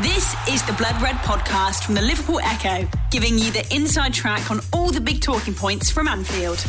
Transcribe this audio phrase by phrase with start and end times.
[0.00, 4.50] This is the Blood Red podcast from the Liverpool Echo, giving you the inside track
[4.50, 6.64] on all the big talking points from Anfield.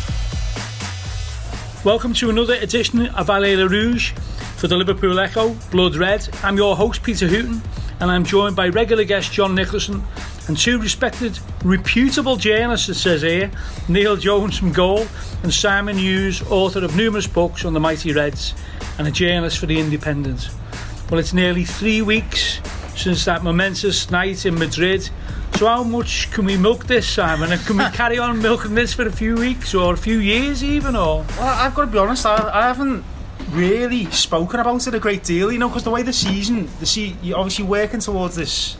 [1.86, 4.12] Welcome to another edition of Allez Le Rouge
[4.57, 6.28] for the Liverpool Echo, Blood Red.
[6.44, 7.62] I'm your host, Peter Hooton,
[8.01, 10.03] and I'm joined by regular guest John Nicholson
[10.49, 13.49] and two respected, reputable journalists, it says here
[13.87, 15.08] Neil Jones from Goal
[15.44, 18.53] and Simon Hughes, author of numerous books on the Mighty Reds
[18.98, 20.49] and a journalist for The Independent.
[21.09, 22.59] Well, it's nearly three weeks
[22.95, 25.09] since that momentous night in Madrid.
[25.55, 27.51] So, how much can we milk this, Simon?
[27.51, 30.63] And can we carry on milking this for a few weeks or a few years,
[30.63, 30.95] even?
[30.95, 33.03] Or Well, I've got to be honest, I, I haven't
[33.51, 36.85] really spoken about it a great deal, you know, because the way the season, the
[36.85, 38.77] se- you're obviously working towards this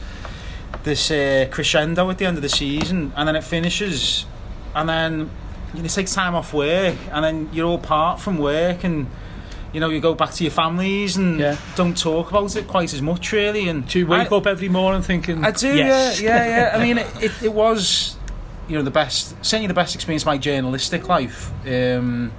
[0.84, 4.26] this uh, crescendo at the end of the season, and then it finishes,
[4.76, 5.30] and then
[5.74, 9.08] you know, take time off work, and then you're all apart from work, and
[9.74, 11.58] you know, you go back to your families and Yeah.
[11.76, 13.68] don't talk about it quite as much, really.
[13.68, 16.22] And do you wake I, up every morning thinking, I do, yes.
[16.22, 16.78] yeah, yeah, yeah.
[16.78, 18.16] I mean, it, it, it was,
[18.68, 21.52] you know, the best, certainly the best experience of my journalistic life.
[21.68, 22.32] Um,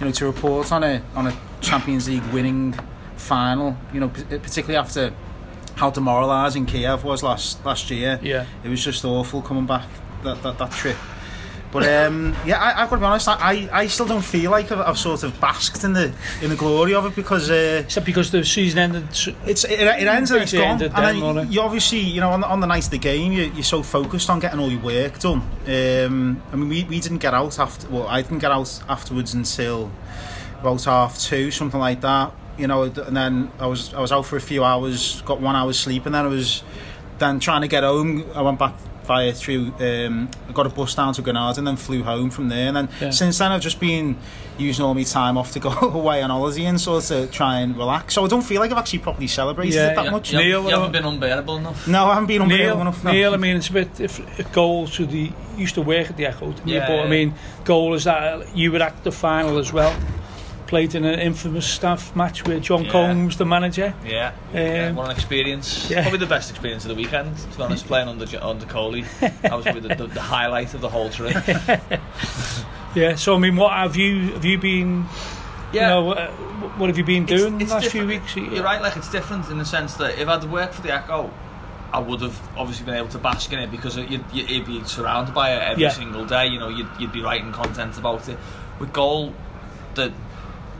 [0.00, 2.74] you know, to report on a on a Champions League winning
[3.16, 3.76] final.
[3.92, 5.12] You know, particularly after
[5.76, 8.18] how demoralising Kiev was last last year.
[8.22, 8.46] Yeah.
[8.64, 9.86] It was just awful coming back
[10.24, 10.96] that that, that trip.
[11.72, 13.28] But um, yeah, I, I've got to be honest.
[13.28, 16.12] I, I still don't feel like I've, I've sort of basked in the
[16.42, 19.04] in the glory of it because uh, that because the season ended?
[19.46, 20.66] it's it, it ends and it's It gone.
[20.68, 22.98] ended and then, then you obviously, you know, on the, on the night of the
[22.98, 25.42] game, you, you're so focused on getting all your work done.
[25.68, 27.88] Um, I mean, we, we didn't get out after.
[27.88, 29.92] Well, I didn't get out afterwards until
[30.60, 32.32] about half two, something like that.
[32.58, 35.54] You know, and then I was I was out for a few hours, got one
[35.54, 36.64] hour's sleep, and then I was
[37.18, 38.26] then trying to get home.
[38.34, 38.74] I went back
[39.10, 39.72] via through.
[39.80, 42.68] Um, I got a bus down to Granada and then flew home from there.
[42.68, 43.10] And then Yeah.
[43.10, 44.16] since then, I've just been
[44.56, 47.76] using all my time off to go away on holiday and sort of try and
[47.76, 48.14] relax.
[48.14, 50.10] So I don't feel like I've actually properly celebrated Yeah, it that yeah.
[50.12, 50.32] much.
[50.32, 51.88] You, Neil, haven't, you uh, haven't been unbearable enough.
[51.88, 53.02] No, I haven't been on Neil, enough.
[53.02, 53.10] No.
[53.10, 56.16] Neil, I mean, it's a bit if, if goal to the used to work at
[56.16, 56.74] the Echo, didn't you?
[56.76, 59.92] Yeah, but I mean, goal is that you were at the final as well.
[60.70, 62.92] Played in an infamous staff match with John Yeah.
[62.92, 63.92] Combs, the manager.
[64.06, 65.90] Yeah, yeah, Um, what an experience.
[65.90, 66.02] yeah.
[66.02, 69.02] Probably the best experience of the weekend, to be honest, playing under, under Coley.
[69.20, 71.36] That was probably the, the, the highlight of the whole trip.
[72.94, 73.14] Yeah.
[73.14, 75.06] So I mean, what have you have you been?
[75.72, 75.82] Yeah.
[75.82, 76.30] You know, uh,
[76.76, 78.34] what have you been It's- doing the it's last few weeks?
[78.34, 81.30] You're right, like it's different in the sense that if I'd worked for the Echo,
[81.92, 85.34] I would have obviously been able to bask in it because you'd, you'd be surrounded
[85.34, 85.90] by it every Yeah.
[85.90, 86.46] single day.
[86.48, 88.38] You know, you'd, you'd be writing content about it.
[88.80, 89.34] With goal,
[89.94, 90.12] the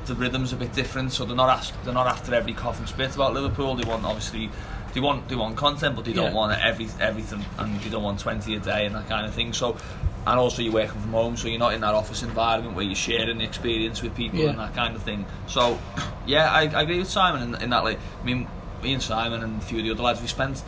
[0.06, 2.88] the rhythm's a bit different, so they're not ask, they're not after every cough and
[2.88, 3.74] spit about Liverpool.
[3.74, 4.50] They want obviously
[4.94, 6.34] they want they want content, but they don't Yeah.
[6.34, 9.52] want every everything, and they don't want twenty a day and that kind of thing.
[9.52, 9.76] So.
[10.26, 12.94] And also you're working from home, so you're not in that office environment where you're
[12.94, 14.50] sharing the experience with people Yeah.
[14.50, 15.24] and that kind of thing.
[15.46, 15.78] So,
[16.26, 17.84] yeah, I, I agree with Simon in, in that.
[17.84, 18.46] Like, I mean,
[18.82, 20.62] me and Simon and a few of the other lads, we spent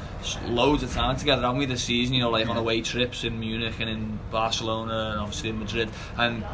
[0.47, 2.15] loads of time together, haven't we, this season?
[2.15, 5.91] You know, like on away trips in Munich and in Barcelona and obviously in Madrid.
[6.16, 6.44] And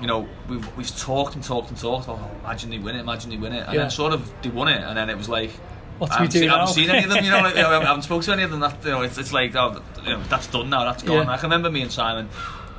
[0.00, 2.08] you know, we've we've talked and talked and talked.
[2.08, 3.80] Oh, imagine they win it, imagine they win it, and Yeah.
[3.82, 5.50] then sort of they won it, and then it was like.
[5.98, 7.40] What do I we haven't, do seen, I haven't seen any of them, you know.
[7.40, 8.60] Like, I haven't spoken to any of them.
[8.60, 10.84] That you know, it's, it's like, oh, you know, that's done now.
[10.84, 11.26] That's gone.
[11.26, 11.32] Yeah.
[11.32, 12.28] I can remember me and Simon.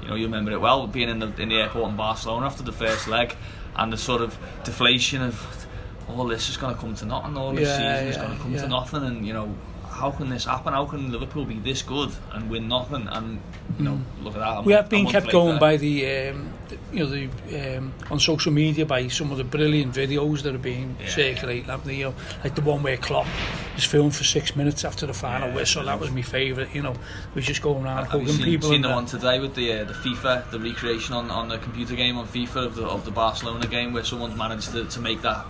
[0.01, 2.63] You know, you remember it well, being in the in the airport in Barcelona after
[2.63, 3.35] the first leg,
[3.75, 5.67] and the sort of deflation of
[6.07, 7.35] all this is going to come to nothing.
[7.35, 9.53] All this Yeah, season is going to come to nothing, and you know,
[9.99, 10.73] how can this happen?
[10.73, 13.07] How can Liverpool be this good and win nothing?
[13.11, 13.41] And
[13.77, 14.47] you know, look at that.
[14.47, 14.65] I'm- Mm.
[14.65, 15.59] We have been kept going there.
[15.59, 15.95] by the,
[16.29, 20.41] um, the you know, the um, on social media by some of the brilliant videos
[20.43, 21.65] that are being Yeah, circulated.
[21.65, 21.95] haven't they?
[21.97, 23.27] You know, like the one where Klopp
[23.75, 25.85] was filmed for six minutes after the final Yeah, whistle.
[25.85, 26.73] That was my favourite.
[26.75, 26.95] You know,
[27.35, 28.69] was just going around Have hugging seen, people.
[28.69, 28.95] seen the that.
[28.95, 32.27] one today with the uh, the FIFA, the recreation on, on the computer game on
[32.27, 35.45] FIFA of the of the Barcelona game where someone's managed to, to make that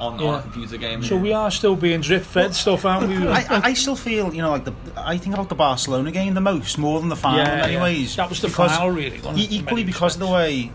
[0.00, 0.38] on, on Yeah.
[0.38, 1.02] a computer game.
[1.02, 3.16] So we are still being drip fed stuff, aren't we?
[3.28, 4.72] I, I- I still feel, you know, like the.
[4.96, 7.72] I think about the Barcelona game the most, more than the final, Yeah, in many
[7.74, 7.82] yeah.
[7.82, 8.16] ways.
[8.16, 10.72] That was the because final, really, wasn't it, in equally because of the way,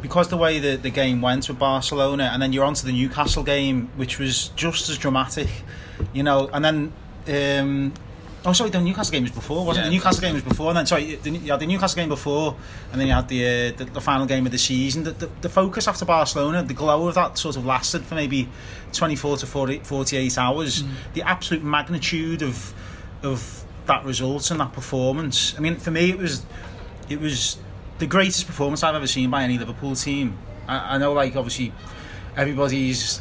[0.00, 3.42] because the way the, the game went with Barcelona, and then you're onto the Newcastle
[3.42, 5.48] game, which was just as dramatic,
[6.12, 6.92] you know, and then.
[7.28, 7.92] Um,
[8.44, 9.86] Oh, sorry, the Newcastle game was before, wasn't it?
[9.86, 9.90] Yeah.
[9.90, 12.56] The Newcastle game was before, and then sorry, the, you had the Newcastle game before,
[12.90, 15.04] and then you had the uh, the, the final game of the season.
[15.04, 18.48] The, the, the focus after Barcelona, the glow of that sort of lasted for maybe
[18.92, 20.82] 24 to 40, 48 hours.
[21.14, 22.74] The absolute magnitude of
[23.22, 25.54] of that result and that performance.
[25.56, 26.44] I mean, for me, it was
[27.08, 27.58] it was
[27.98, 30.36] the greatest performance I've ever seen by any Liverpool team.
[30.66, 31.72] I, I know, like obviously,
[32.36, 33.20] everybody's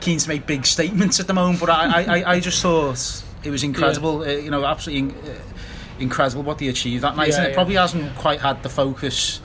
[0.00, 3.22] keen to make big statements at the moment, but I, I, I- I just thought
[3.44, 4.22] it was incredible.
[4.22, 5.38] Uh, you know, absolutely in, uh,
[5.98, 7.28] incredible what they achieved that night.
[7.28, 9.40] Yeah, and it yeah, probably hasn't quite had the focus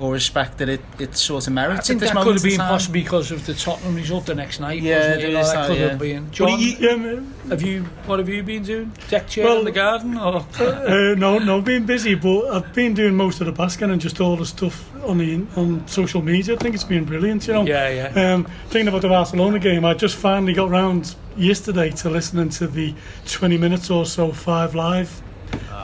[0.00, 2.34] or respect that it, it sort of merits I think at this that moment could
[2.36, 2.68] have been time.
[2.68, 4.80] possibly because of the Tottenham result the next night.
[4.80, 5.18] Yeah, wasn't it?
[5.24, 5.88] it You know, is that that, could yeah.
[5.88, 6.30] have been.
[6.30, 7.82] John, you- Yeah, have you?
[8.06, 8.92] What have you been doing?
[9.08, 12.72] Deck chair Well- in the garden, or Uh, no, no, I've been busy, but I've
[12.74, 16.22] been doing most of the basking and just all the stuff on the on social
[16.22, 16.54] media.
[16.54, 17.64] I think it's been brilliant, you know.
[17.64, 18.34] yeah, yeah.
[18.34, 22.66] Um, thinking about the Barcelona game, I just finally got round yesterday to listening to
[22.66, 22.94] the
[23.26, 25.22] 20 minutes or so five live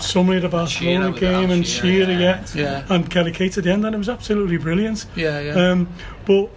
[0.01, 2.45] summary of the Barcelona Shearer game and Shearer, Shearer, yeah.
[2.55, 5.07] yeah, Yeah, and Kelly Cates at the end, and it was absolutely brilliant.
[5.17, 5.71] yeah, yeah.
[5.71, 5.89] Um,
[6.27, 6.51] but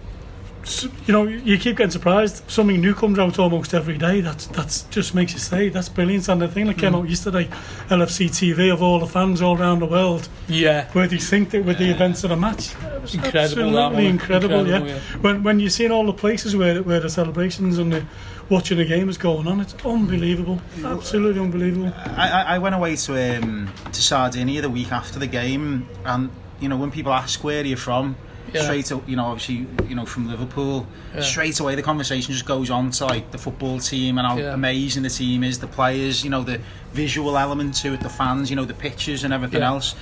[1.06, 2.42] you know, you keep getting surprised.
[2.50, 4.20] Something new comes out almost every day.
[4.20, 6.28] That's that's just makes you say that's brilliant.
[6.28, 6.98] And the thing that came Mm.
[7.02, 7.48] out yesterday,
[7.88, 10.90] LFC TV of all the fans all around the world, yeah.
[10.92, 12.74] where they synced it with the events of the match.
[12.94, 13.38] It was Incredible,
[13.78, 14.04] absolutely one.
[14.04, 14.60] incredible.
[14.60, 14.94] Incredible, yeah.
[14.96, 15.18] yeah.
[15.22, 18.04] When when you're seeing all the places where where the celebrations and the
[18.50, 20.60] watching the game is going on, it's unbelievable.
[20.84, 21.92] Absolutely unbelievable.
[22.16, 26.30] I, I went away to um, to Sardinia the week after the game, and
[26.60, 28.16] you know when people ask where are you from,
[28.52, 28.62] Yeah.
[28.62, 31.20] straight you know obviously you know from Liverpool, Yeah.
[31.20, 34.54] straight away the conversation just goes on to like the football team and how Yeah.
[34.54, 36.60] amazing the team is, the players, you know the
[36.92, 39.94] visual element to it, the fans, you know the pictures and everything else.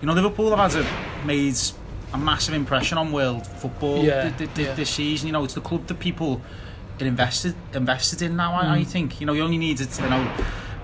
[0.00, 1.56] You know Liverpool have had a, made
[2.12, 5.26] a massive impression on world football th- th- th- this season.
[5.26, 6.40] You know it's the club that people
[6.98, 8.54] invested invested in now.
[8.54, 8.70] I, Mm.
[8.70, 10.30] I think you know you only need to you know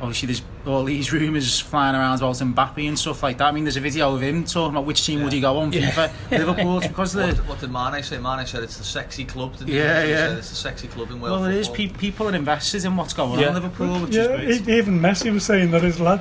[0.02, 3.46] obviously there's all these rumours flying around about Mbappe and stuff like that.
[3.48, 5.72] I mean, there's a video of him talking about which team would he go on
[5.72, 5.90] Yeah.
[5.90, 6.12] FIFA.
[6.30, 8.18] Liverpool, because What, the what did Mane say?
[8.18, 9.56] Mane said it's the sexy club.
[9.58, 10.06] Didn't Yeah, he?
[10.08, 10.28] He yeah.
[10.28, 11.66] said it's the sexy club in world well, it is.
[11.68, 11.86] football.
[11.88, 13.48] Pe- people are invested in what's going Yeah.
[13.50, 14.76] on in Liverpool, which yeah, is great.
[14.78, 16.20] even Messi was saying that his lad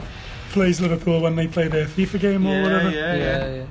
[0.51, 2.89] plays Liverpool when they play their FIFA game or whatever.
[2.91, 3.63] yeah, yeah, yeah, yeah.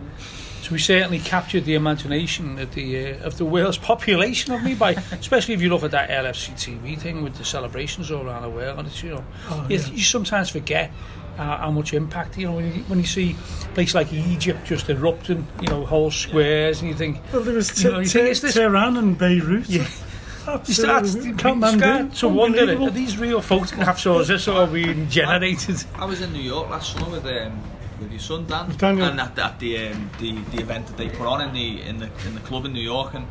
[0.69, 4.75] So we certainly captured the imagination of the uh, of the Wales population of me
[4.75, 8.43] by, especially if you look at that LFC TV thing with the celebrations all around
[8.43, 8.79] the world.
[8.79, 9.87] And it's you know, Oh, you, yeah.
[9.87, 10.91] you sometimes forget
[11.39, 13.35] uh, how much impact you know when you, when you see
[13.65, 17.55] a place like Egypt just erupting, you know, whole squares, and you think Well, there
[17.55, 19.71] was You know, you Te- think this- Tehran and Beirut.
[19.71, 19.89] Yeah.
[20.67, 21.31] you start, Absolutely.
[21.31, 21.79] you Kathmandu.
[21.79, 25.83] start to wonder are these real photographs or is this all being generated?
[25.95, 27.59] I was in New York last summer with um,
[28.01, 29.07] with your son Dan, Daniel.
[29.09, 31.83] and at, the- at the, um, the the event that they put on in the
[31.83, 33.27] in the in the club in New York, and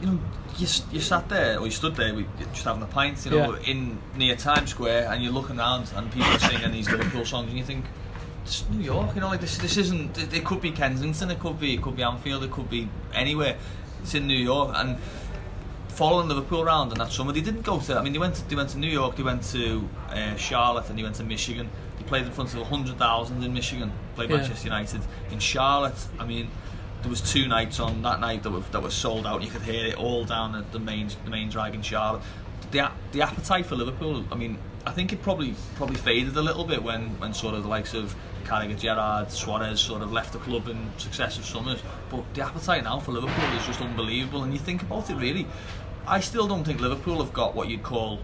[0.00, 0.18] you know
[0.56, 2.12] you, you sat there or you stood there,
[2.52, 6.10] just having a pint, you know, in near Times Square, and you're looking around and
[6.10, 7.84] people are singing these Liverpool songs, and you think.
[8.44, 9.58] It's New York, you know, like this.
[9.58, 10.16] This isn't.
[10.16, 11.30] It, it could be Kensington.
[11.30, 11.74] It could be.
[11.74, 12.42] It could be Anfield.
[12.44, 13.58] It could be anywhere.
[14.00, 14.96] It's in New York, and
[15.98, 18.48] following Liverpool around and that summer they didn't go to I mean they went to,
[18.48, 21.68] they went to New York they went to uh, Charlotte and they went to Michigan
[21.98, 24.36] they played in front of 100,000 in Michigan played Yeah.
[24.36, 25.00] Manchester United
[25.32, 26.50] in Charlotte I mean
[27.02, 29.50] there was two nights on that night that were, that were sold out and you
[29.50, 32.22] could hear it all down at the main the main drag in Charlotte
[32.70, 34.56] the, the appetite for Liverpool I mean
[34.86, 37.92] I think it probably probably faded a little bit when, when sort of the likes
[37.92, 38.14] of
[38.44, 41.82] Carragher, Gerrard, Suarez sort of left the club in successive summers.
[42.08, 44.44] But the appetite now for Liverpool is just unbelievable.
[44.44, 45.46] And you think about it really,
[46.08, 48.20] I still don't think Liverpool have got what you'd call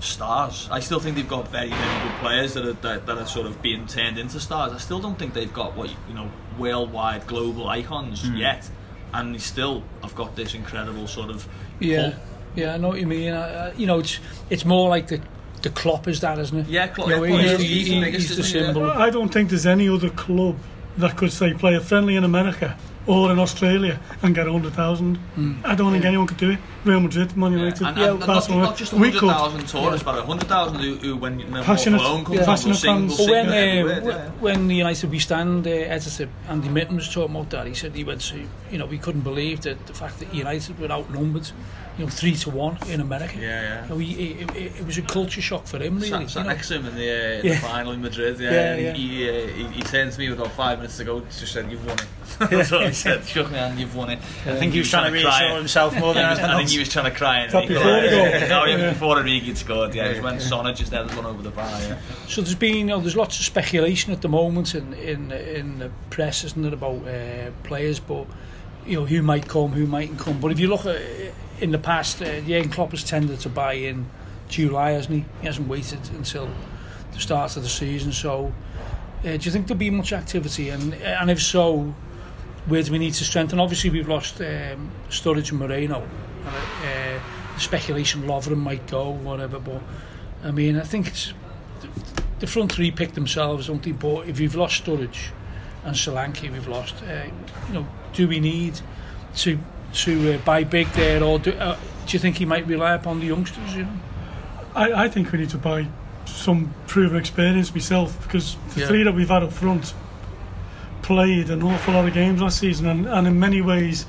[0.00, 0.68] stars.
[0.70, 3.46] I still think they've got very, very good players that are that, that are sort
[3.46, 4.72] of being turned into stars.
[4.72, 8.68] I still don't think they've got what you you know worldwide global icons yet.
[9.14, 11.46] And they still have got this incredible sort of
[11.80, 12.20] Yeah, pull.
[12.56, 13.32] yeah, I know what you mean.
[13.34, 15.20] Uh, you know, it's it's more like the
[15.60, 16.66] the Klopp is that, isn't it?
[16.66, 18.60] Yeah, Klopp- You know, yeah, he's, Klopp is- he's the biggest, he's the isn't?
[18.60, 18.66] Yeah.
[18.72, 18.90] symbol.
[18.90, 20.56] I don't think there's any other club
[20.96, 22.76] that could say play a friendly in America
[23.06, 25.18] or in Australia and get 100,000.
[25.64, 26.58] I don't think anyone could do it.
[26.84, 28.64] Real Madrid, Man Yeah, United, and, and, and not, Barcelona.
[28.64, 29.22] not just we could.
[29.22, 32.94] 100,000 tourists, but 100,000 who, who when you know, Passionate- alone comes yeah, passionate sing,
[33.08, 33.16] fans.
[33.16, 34.30] But sing when everywhere, uh, yeah.
[34.40, 37.94] when the United we stand uh, editor Andy Mitten was talking about that, he said
[37.94, 41.48] he went to you know we couldn't believe that the fact that United were outnumbered,
[41.98, 43.36] you know three to one in America.
[43.38, 43.82] Yeah, yeah.
[43.84, 46.08] You know, he, it, it, it was a culture shock for him really.
[46.08, 46.50] Sat, sat you know.
[46.54, 47.52] next to him in the, uh, in Yeah.
[47.54, 48.40] the final in Madrid.
[48.40, 48.92] Yeah, Yeah, and yeah.
[48.94, 51.20] He, he, uh, he, he turned to me about five minutes to go.
[51.20, 52.06] Just said, "You've won it."
[52.50, 53.24] That's what he said.
[53.26, 53.78] Shook me hand.
[53.78, 54.18] You've won it.
[54.46, 56.71] I think he was trying to reassure himself more than anything else.
[56.72, 57.38] He was trying to cry.
[57.40, 57.90] and before the goal.
[57.90, 58.92] Oh, yeah, Yeah.
[58.92, 59.94] before Origi scored.
[59.94, 61.68] Yeah, it was when Sonna just had one over the bar.
[61.82, 61.98] Yeah.
[62.28, 65.78] So there's been, you know, there's lots of speculation at the moment in in in
[65.78, 68.26] the press, isn't it, about uh, players, but
[68.86, 70.40] you know who might come, who mightn't come.
[70.40, 71.00] But if you look at
[71.60, 74.06] in the past, uh, Jurgen Klopp has tended to buy in
[74.48, 75.24] July, hasn't he?
[75.40, 76.48] He hasn't waited until
[77.12, 78.10] the start of the season.
[78.12, 78.52] So,
[79.20, 80.70] uh, do you think there'll be much activity?
[80.70, 81.94] And and if so,
[82.66, 83.60] where do we need to strengthen?
[83.60, 86.02] Obviously, we've lost um, Sturridge and Moreno.
[86.44, 87.22] And, uh,
[87.54, 89.58] the speculation Lovren might go, whatever.
[89.58, 89.82] But
[90.44, 91.32] I mean, I think it's
[92.40, 93.92] the front three pick themselves, don't they?
[93.92, 95.30] But if you've lost Sturridge
[95.84, 96.94] and Solanke, we've lost.
[97.02, 97.24] Uh,
[97.68, 98.80] you know, do we need
[99.36, 99.58] to
[99.94, 103.20] to uh, buy big there, or do, uh, do you think he might rely upon
[103.20, 103.76] the youngsters?
[103.76, 103.90] You know,
[104.74, 105.86] I, I think we need to buy
[106.24, 108.86] some proven experience myself because the Yeah.
[108.86, 109.92] three that we've had up front,
[111.02, 114.06] played an awful lot of games last season, and, and in many ways,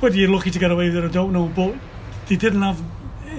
[0.00, 1.46] whether you're lucky to get away with it, I don't know.
[1.46, 1.74] But
[2.26, 2.82] they didn't have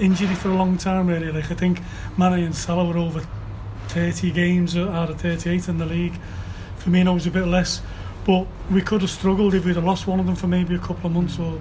[0.00, 1.30] injury for a long time, really.
[1.30, 1.80] Like I think
[2.16, 3.26] Mane and Salah were over
[3.88, 6.14] 30 games out of 38 in the league.
[6.76, 7.82] For me, Firmino was a bit less,
[8.24, 10.78] but we could have struggled if we'd have lost one of them for maybe a
[10.78, 11.60] couple of months or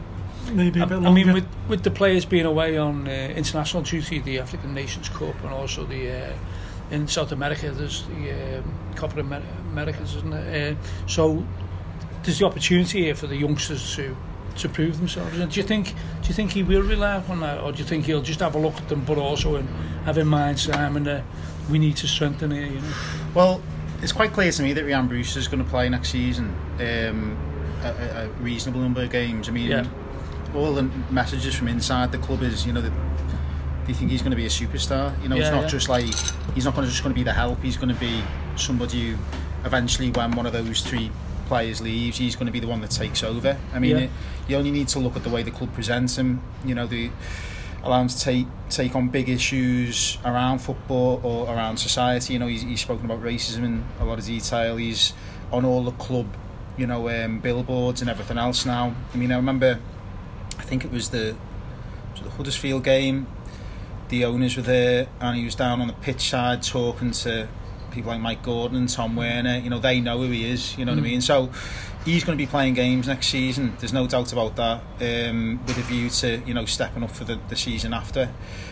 [0.52, 1.10] maybe a I, bit longer.
[1.10, 5.10] I mean, with, with the players being away on uh, international duty, the African Nations
[5.10, 6.34] Cup, and also the uh,
[6.90, 10.78] in South America, there's the um, Copa Amer- Americas, isn't it?
[10.78, 11.46] Uh, so
[12.24, 14.16] there's the opportunity here for the youngsters to
[14.58, 15.38] to prove themselves.
[15.38, 15.88] And do you think
[16.22, 18.56] do you think he will rely upon that, or do you think he'll just have
[18.56, 19.68] a look at them, but also in,
[20.06, 21.24] have in mind, Simon, that
[21.70, 22.66] we need to strengthen here?
[22.66, 22.94] You know?
[23.34, 23.62] Well,
[24.02, 27.38] it's quite clear to me that Rhian Brewster is going to play next season um,
[27.84, 29.48] a, a, reasonable number of games.
[29.48, 29.86] I mean, Yeah.
[30.56, 32.94] all the messages from inside the club is, you know, that
[33.86, 35.22] they think he's going to be a superstar.
[35.22, 35.68] You know, it's not yeah.
[35.68, 36.06] just like
[36.56, 37.62] he's not going to just going to be the help.
[37.62, 38.24] He's going to be
[38.56, 39.18] somebody who
[39.66, 41.12] eventually, when one of those three
[41.52, 43.58] players leaves, he's going to be the one that takes over.
[43.74, 44.04] I mean, Yeah.
[44.04, 44.10] it,
[44.48, 46.42] you only need to look at the way the club presents him.
[46.64, 47.12] You know, the
[47.84, 52.34] allow him to take take on big issues around football or around society.
[52.34, 54.78] You know, he's, he's spoken about racism in a lot of detail.
[54.78, 55.14] He's
[55.52, 56.28] on all the club,
[56.78, 58.96] you know, um, billboards and everything else now.
[59.14, 59.80] I mean, I remember,
[60.58, 61.36] I think it was the
[62.14, 63.28] was it the Huddersfield game.
[64.08, 67.48] The owners were there, and he was down on the pitch side talking to
[67.92, 69.58] people like Mike Gordon and Tom Werner.
[69.60, 70.78] You know, they know who he is.
[70.78, 71.22] You know what I mean?
[71.22, 71.50] So
[72.06, 73.76] he's going to be playing games next season.
[73.80, 74.82] There's no doubt about that.
[75.30, 78.30] Um, with a view to you know stepping up for the, the season after.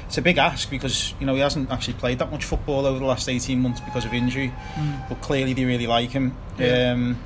[0.08, 2.98] It's a big ask because you know he hasn't actually played that much football over
[3.00, 4.52] the last 18 months because of injury.
[5.08, 6.36] But clearly they really like him.
[6.58, 6.92] Yeah.
[6.94, 7.20] Um,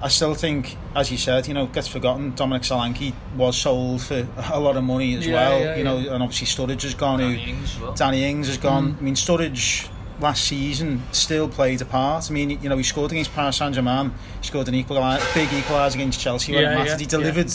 [0.00, 2.34] I still think, as you said, you know, gets forgotten.
[2.34, 5.60] Dominic Solanke was sold for a lot of money as Yeah, well.
[5.60, 6.14] yeah, you know, yeah.
[6.14, 7.20] and obviously Sturridge has gone.
[7.20, 7.92] who- Danny Ings well.
[7.92, 8.96] Danny Ings has gone.
[8.98, 9.88] I mean, Sturridge
[10.22, 12.30] last season still played a part.
[12.30, 14.12] I mean, you know, he scored against Paris Saint Germain.
[14.40, 16.54] He scored an equaliser, big equaliser against Chelsea.
[16.54, 16.90] when it mattered.
[16.90, 17.52] yeah, he delivered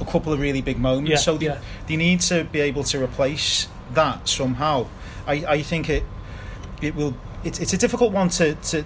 [0.00, 1.10] a couple of really big moments.
[1.10, 1.60] Yeah, so they, yeah.
[1.86, 4.86] they need to be able to replace that somehow.
[5.26, 6.04] I, I think it
[6.82, 7.14] it will.
[7.44, 8.84] It's, it's a difficult one to to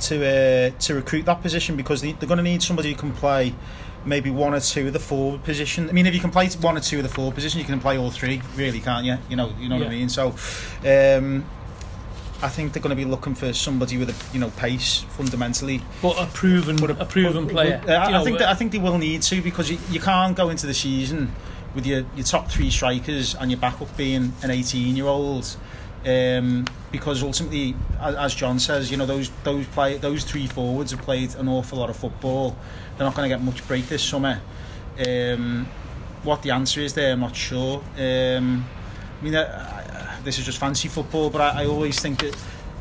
[0.00, 3.12] to uh, to recruit that position because they, they're going to need somebody who can
[3.12, 3.54] play
[4.04, 5.88] maybe one or two of the forward position.
[5.88, 7.80] I mean, if you can play one or two of the forward position, you can
[7.80, 9.16] play all three, really, can't you?
[9.28, 10.08] You know, you know what I mean.
[10.08, 10.34] So,
[10.84, 11.44] um,
[12.42, 15.80] I think they're going to be looking for somebody with a you know pace fundamentally.
[16.02, 17.80] But a proven, But a, proven but- player.
[17.86, 20.00] uh, I, know, I think that, I think they will need to because you, you
[20.00, 21.32] can't go into the season
[21.74, 25.56] with your, your top three strikers and your backup being an 18 year old.
[26.04, 30.90] Um, because ultimately, as, as John says, you know those those play those three forwards
[30.90, 32.56] have played an awful lot of football.
[32.98, 34.40] They're not going to get much break this summer.
[34.98, 35.66] Um,
[36.24, 37.78] what the answer is there, I'm not sure.
[37.96, 38.64] Um,
[39.20, 39.81] I mean, uh,
[40.24, 42.36] this is just fancy football, but I, I always think that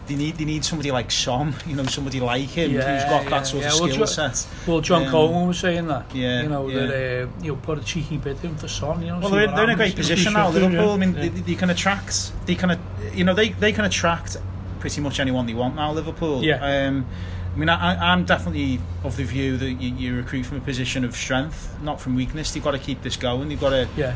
[0.08, 3.30] they need they need somebody like Son, you know, somebody like him who's got yeah,
[3.30, 3.70] that sort yeah.
[3.70, 4.48] of skill set.
[4.68, 6.14] Well, John Um, Coleman was saying that.
[6.14, 6.80] yeah, you know yeah.
[6.86, 6.90] that
[7.24, 9.02] uh, you know put a cheeky bid in for Son.
[9.02, 10.50] You know, Well, they're, they're in a great position now.
[10.50, 10.88] Liverpool.
[10.88, 10.92] yeah.
[10.94, 11.22] I mean, Yeah.
[11.22, 12.32] they, they can attract.
[12.48, 12.80] They can,
[13.14, 14.38] you know, they they can attract
[14.80, 15.92] pretty much anyone they want now.
[15.94, 16.44] Liverpool.
[16.44, 16.88] Yeah.
[16.88, 17.06] Um,
[17.54, 21.04] I mean, I, I'm definitely of the view that you, you recruit from a position
[21.04, 22.56] of strength, not from weakness.
[22.56, 23.52] You've got to keep this going.
[23.52, 23.88] You've got to.
[23.98, 24.14] Yeah,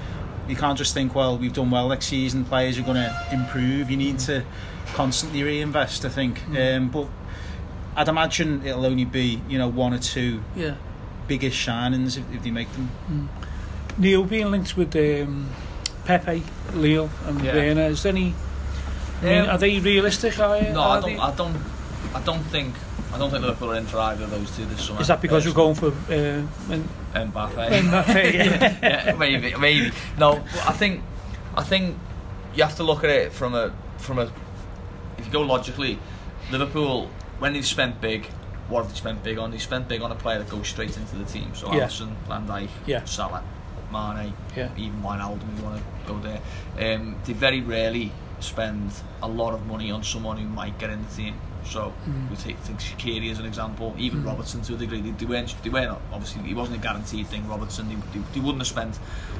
[0.47, 2.45] You can't just think, well, we've done well next season.
[2.45, 3.89] Players are going to improve.
[3.89, 4.43] You need to
[4.93, 6.05] constantly reinvest.
[6.05, 6.39] I think.
[6.41, 6.77] Mm.
[6.77, 7.07] Um, but
[7.95, 10.75] I'd imagine it'll only be you know one or two yeah.
[11.27, 13.29] biggest shinings if, if they make them.
[13.97, 15.49] Neil being linked with um,
[16.05, 17.53] Pepe, Leo, and Yeah.
[17.55, 17.81] Werner.
[17.83, 18.33] Is there any?
[19.21, 20.37] I mean, Um, are they realistic?
[20.39, 21.09] Are, No, are I don't.
[21.13, 21.17] they?
[21.17, 21.57] I don't.
[22.13, 22.75] I don't think.
[23.15, 24.99] I don't think Liverpool are in for either of those two this summer.
[24.99, 26.43] Is that because Uh, we're going for uh,
[27.13, 27.69] Mbappe?
[27.69, 28.77] Mbappe, yeah.
[29.07, 29.91] yeah, maybe, maybe.
[30.19, 31.01] No, I think,
[31.55, 31.97] I think
[32.55, 34.31] you have to look at it from a, from a.
[35.17, 35.97] If you go logically,
[36.51, 38.25] Liverpool when they've spent big,
[38.67, 39.51] what have they spent big on?
[39.51, 41.55] They spent big on a player that goes straight into the team.
[41.55, 41.85] So Yeah.
[41.87, 43.05] Alisson, Van Dijk, Yeah.
[43.05, 43.43] Salah,
[43.93, 44.69] Mane, Yeah.
[44.77, 46.95] even Wijnaldum if you want to go there.
[46.95, 48.91] Um, they very rarely spend
[49.23, 51.35] a lot of money on someone who might get in the team.
[51.65, 52.29] So Mm.
[52.29, 55.01] we take, take Shaqiri as an example, even Robertson to a degree.
[55.01, 57.47] They, they weren't, they weren't obviously he wasn't a guaranteed thing.
[57.47, 58.99] Robertson, they, they, they wouldn't have spent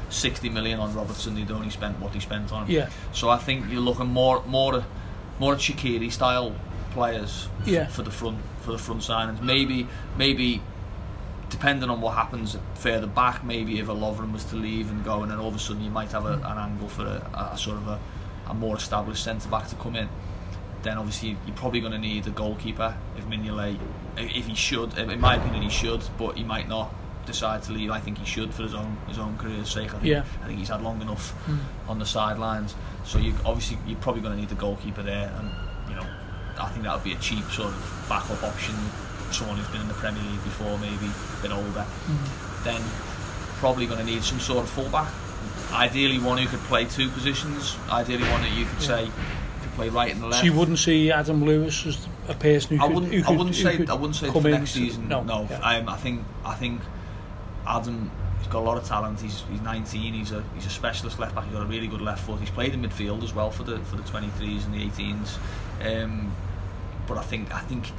[0.09, 1.35] sixty million on Robertson.
[1.35, 2.65] They'd only spent what they spent on.
[2.65, 2.71] him.
[2.71, 2.89] Yeah.
[3.13, 4.83] So I think you're looking more more
[5.39, 6.55] more Shaqiri style
[6.91, 7.87] players Yeah.
[7.87, 9.41] for the front for the front signings.
[9.41, 10.61] Maybe maybe
[11.49, 15.21] depending on what happens further back, maybe if a Lovren was to leave and go,
[15.21, 17.57] and then all of a sudden you might have a, an angle for a, a
[17.57, 17.99] sort of a,
[18.47, 20.09] a more established centre back to come in.
[20.85, 23.77] Then obviously you're probably going to need a goalkeeper if Mignolet,
[24.17, 26.93] if he should, in my opinion he should, but he might not
[27.25, 27.89] decide to leave.
[27.89, 29.89] I think he should for his own his own career's sake.
[29.95, 30.23] I think, Yeah.
[30.43, 31.33] I think he's had long enough
[31.89, 32.75] on the sidelines.
[33.03, 35.49] So you obviously you're probably going to need a goalkeeper there, and
[35.89, 36.05] you know
[36.59, 38.75] I think that would be a cheap sort of backup option.
[39.31, 42.63] someone who's been in the Premier League before, maybe a bit older, Mm-hmm.
[42.63, 42.81] then
[43.59, 45.11] probably going to need some sort of fullback.
[45.73, 47.75] Ideally, one who could play two positions.
[47.89, 49.13] Ideally, one that you could say could
[49.75, 50.37] play right and left.
[50.39, 53.13] So you wouldn't see Adam Lewis as a person who I wouldn't.
[53.13, 53.77] who I wouldn't who say.
[53.77, 55.07] could I wouldn't say come for next to- season.
[55.07, 55.57] No, No, yeah.
[55.59, 56.23] um, I think.
[56.43, 56.81] I think
[57.67, 58.11] Adam.
[58.39, 59.19] He's got a lot of talent.
[59.21, 60.13] He's, he's 19.
[60.13, 61.45] He's a he's a specialist left back.
[61.45, 62.39] He's got a really good left foot.
[62.39, 65.37] He's played in midfield as well for the for the 23s and the 18s.
[66.03, 66.31] Um,
[67.07, 67.91] but I think I think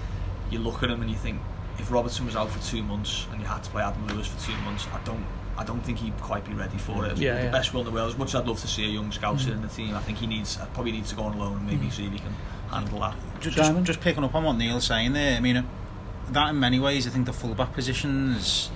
[0.51, 1.41] you look at him and you think
[1.79, 4.41] if Robertson was out for two months and you had to play Adam Lewis for
[4.47, 5.27] two months, I don't.
[5.59, 7.17] I don't think he'd quite be ready for it.
[7.17, 7.51] Yeah, the yeah.
[7.51, 8.11] best will in the world.
[8.11, 10.19] As much as I'd love to see a young Scouser in the team, I think
[10.19, 12.35] he needs probably needs to go on loan and maybe see if he can
[12.71, 13.15] handle that.
[13.41, 15.63] Ju- Just, just picking up on what Neil's saying there, I mean, uh,
[16.33, 18.71] that in many ways, I think the fullback positions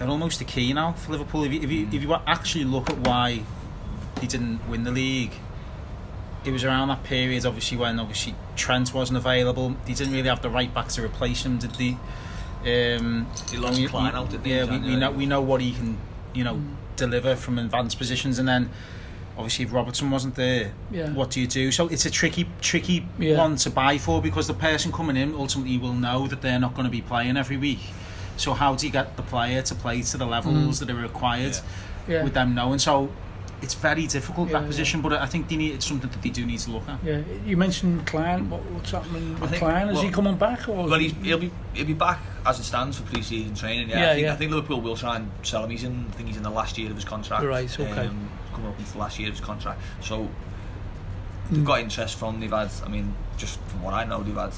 [0.00, 1.44] are almost the key now for Liverpool.
[1.44, 3.42] If you, if you, if you actually look at why
[4.20, 5.32] he didn't win the league,
[6.44, 9.76] it was around that period, obviously, when obviously Trent wasn't available.
[9.86, 11.96] He didn't really have the right back to replace him, did they?
[12.96, 15.72] Um, He lost Clyne out, didn't he, Yeah, we, we know we know what he
[15.72, 15.96] can,
[16.34, 16.60] you know,
[16.96, 18.70] deliver from advanced positions, and then
[19.36, 21.10] obviously if Robertson wasn't there, Yeah.
[21.12, 21.72] what do you do?
[21.72, 23.38] So it's a tricky, tricky Yeah.
[23.38, 26.74] one to buy for because the person coming in ultimately will know that they're not
[26.74, 27.80] going to be playing every week.
[28.36, 30.78] So how do you get the player to play to the levels mm.
[30.80, 31.56] that are required
[32.08, 32.22] Yeah.
[32.24, 32.78] with them knowing?
[32.78, 33.10] So
[33.62, 36.30] it's very difficult Yeah, that position, but I think they need, it's something that they
[36.30, 36.98] do need to look at.
[37.04, 38.48] Yeah, you mentioned Clyne.
[38.50, 39.88] What, what's happening with think- Clyne?
[39.88, 40.88] Is he well- coming back or?
[40.88, 44.10] Well, he's, he'll be he'll be back as it stands for pre-season training, yeah, yeah,
[44.10, 44.32] I, think, yeah.
[44.32, 45.70] I think Liverpool will try and sell him.
[45.70, 47.44] He's in, I think he's in the last year of his contract.
[47.44, 48.06] Right, okay.
[48.06, 49.80] Um, coming up into the last year of his contract.
[50.00, 51.54] So hmm.
[51.54, 54.52] they've got interest from, they've had, I mean, just from what I know, they've had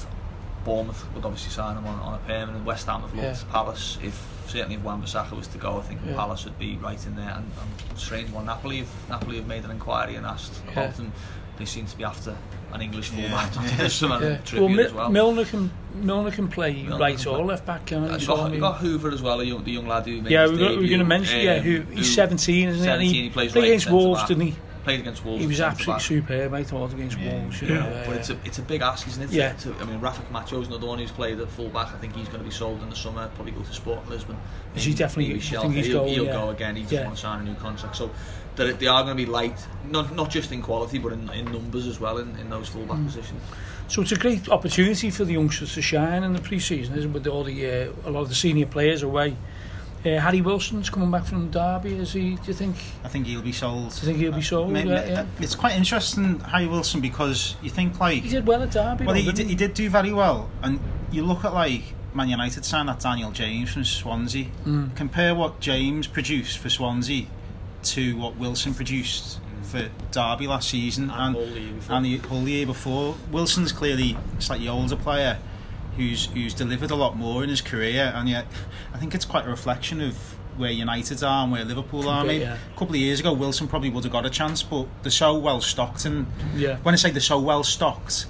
[0.63, 2.65] Bournemouth would obviously sign him on, on a permanent.
[2.65, 3.51] West Ham have looked yeah.
[3.51, 3.97] Palace.
[4.01, 6.15] If certainly if Wan-Bissaka was to go, I think yeah.
[6.15, 7.29] Palace would be right in there.
[7.29, 7.51] And,
[7.89, 10.71] and strange one, Napoli have, Napoli have made an inquiry and asked yeah.
[10.71, 11.11] about him.
[11.57, 12.35] They seem to be after
[12.73, 13.29] an English Yeah.
[13.29, 13.77] fullback.
[13.77, 14.37] There's some yeah.
[14.55, 15.09] Well, Mi- as well.
[15.09, 17.45] Milner can Milner can play Milner right can or play.
[17.45, 17.85] left back.
[17.85, 19.87] Can't Uh, you So, I got, you got Hoever as well, a young, the young
[19.87, 21.39] lad who made yeah, we got, we were going to mention.
[21.41, 22.85] yeah, um, who who- he's 17, isn't he?
[22.85, 24.27] 17, he plays played right against centre Wolves, back.
[24.29, 24.55] didn't he?
[24.83, 25.41] Played against Wolves.
[25.41, 26.01] He was absolutely back.
[26.01, 26.53] superb.
[26.55, 27.31] I thought against Yeah.
[27.39, 27.61] Wolves.
[27.61, 27.73] you Yeah.
[27.75, 29.29] know, But it's a it's a big ask, isn't it?
[29.29, 29.53] Yeah.
[29.53, 31.87] To, I mean, Rafa Camacho's another one who's played at full back.
[31.93, 33.29] I think he's going to be sold in the summer.
[33.35, 34.35] Probably go to Sport Lisbon.
[34.75, 35.35] Is he definitely?
[35.35, 36.75] I think he's going, he'll go again.
[36.75, 37.05] He just Yeah.
[37.05, 37.95] wants to sign a new contract.
[37.95, 38.09] So
[38.55, 39.57] that they are going to be light,
[39.89, 42.83] not not just in quality, but in, in numbers as well in, in those full
[42.83, 42.87] Mm.
[42.89, 43.41] back positions.
[43.87, 47.13] So it's a great opportunity for the youngsters to shine in the pre-season, isn't it?
[47.13, 49.35] With all the uh, a lot of the senior players away.
[50.05, 51.93] Uh, Harry Wilson's coming back from Derby.
[51.95, 52.35] Is he?
[52.35, 52.75] Do you think?
[53.05, 53.89] I think he'll be sold.
[53.91, 54.73] Do you think he'll be sold?
[54.73, 55.25] Ma- ma- yeah, yeah.
[55.39, 59.05] It's quite interesting, Harry Wilson, because you think like He did well at Derby.
[59.05, 60.79] Well, he didn't did, he did do very well, and
[61.11, 64.47] you look at like Man United signed that Daniel James from Swansea.
[64.65, 64.93] Mm.
[64.95, 67.25] Compare what James produced for Swansea
[67.83, 71.55] to what Wilson produced for Derby last season, And and
[71.87, 73.15] the and the whole year before.
[73.31, 75.37] Wilson's clearly a slightly older player
[75.97, 78.45] who's who's delivered a lot more in his career, and yet
[78.93, 80.15] I think it's quite a reflection of
[80.57, 82.23] where United are and where Liverpool are.
[82.23, 82.57] I mean, yeah.
[82.75, 85.35] a couple of years ago, Wilson probably would have got a chance, but they're so
[85.35, 86.77] well stocked and Yeah.
[86.83, 88.27] when I say they're so well stocked,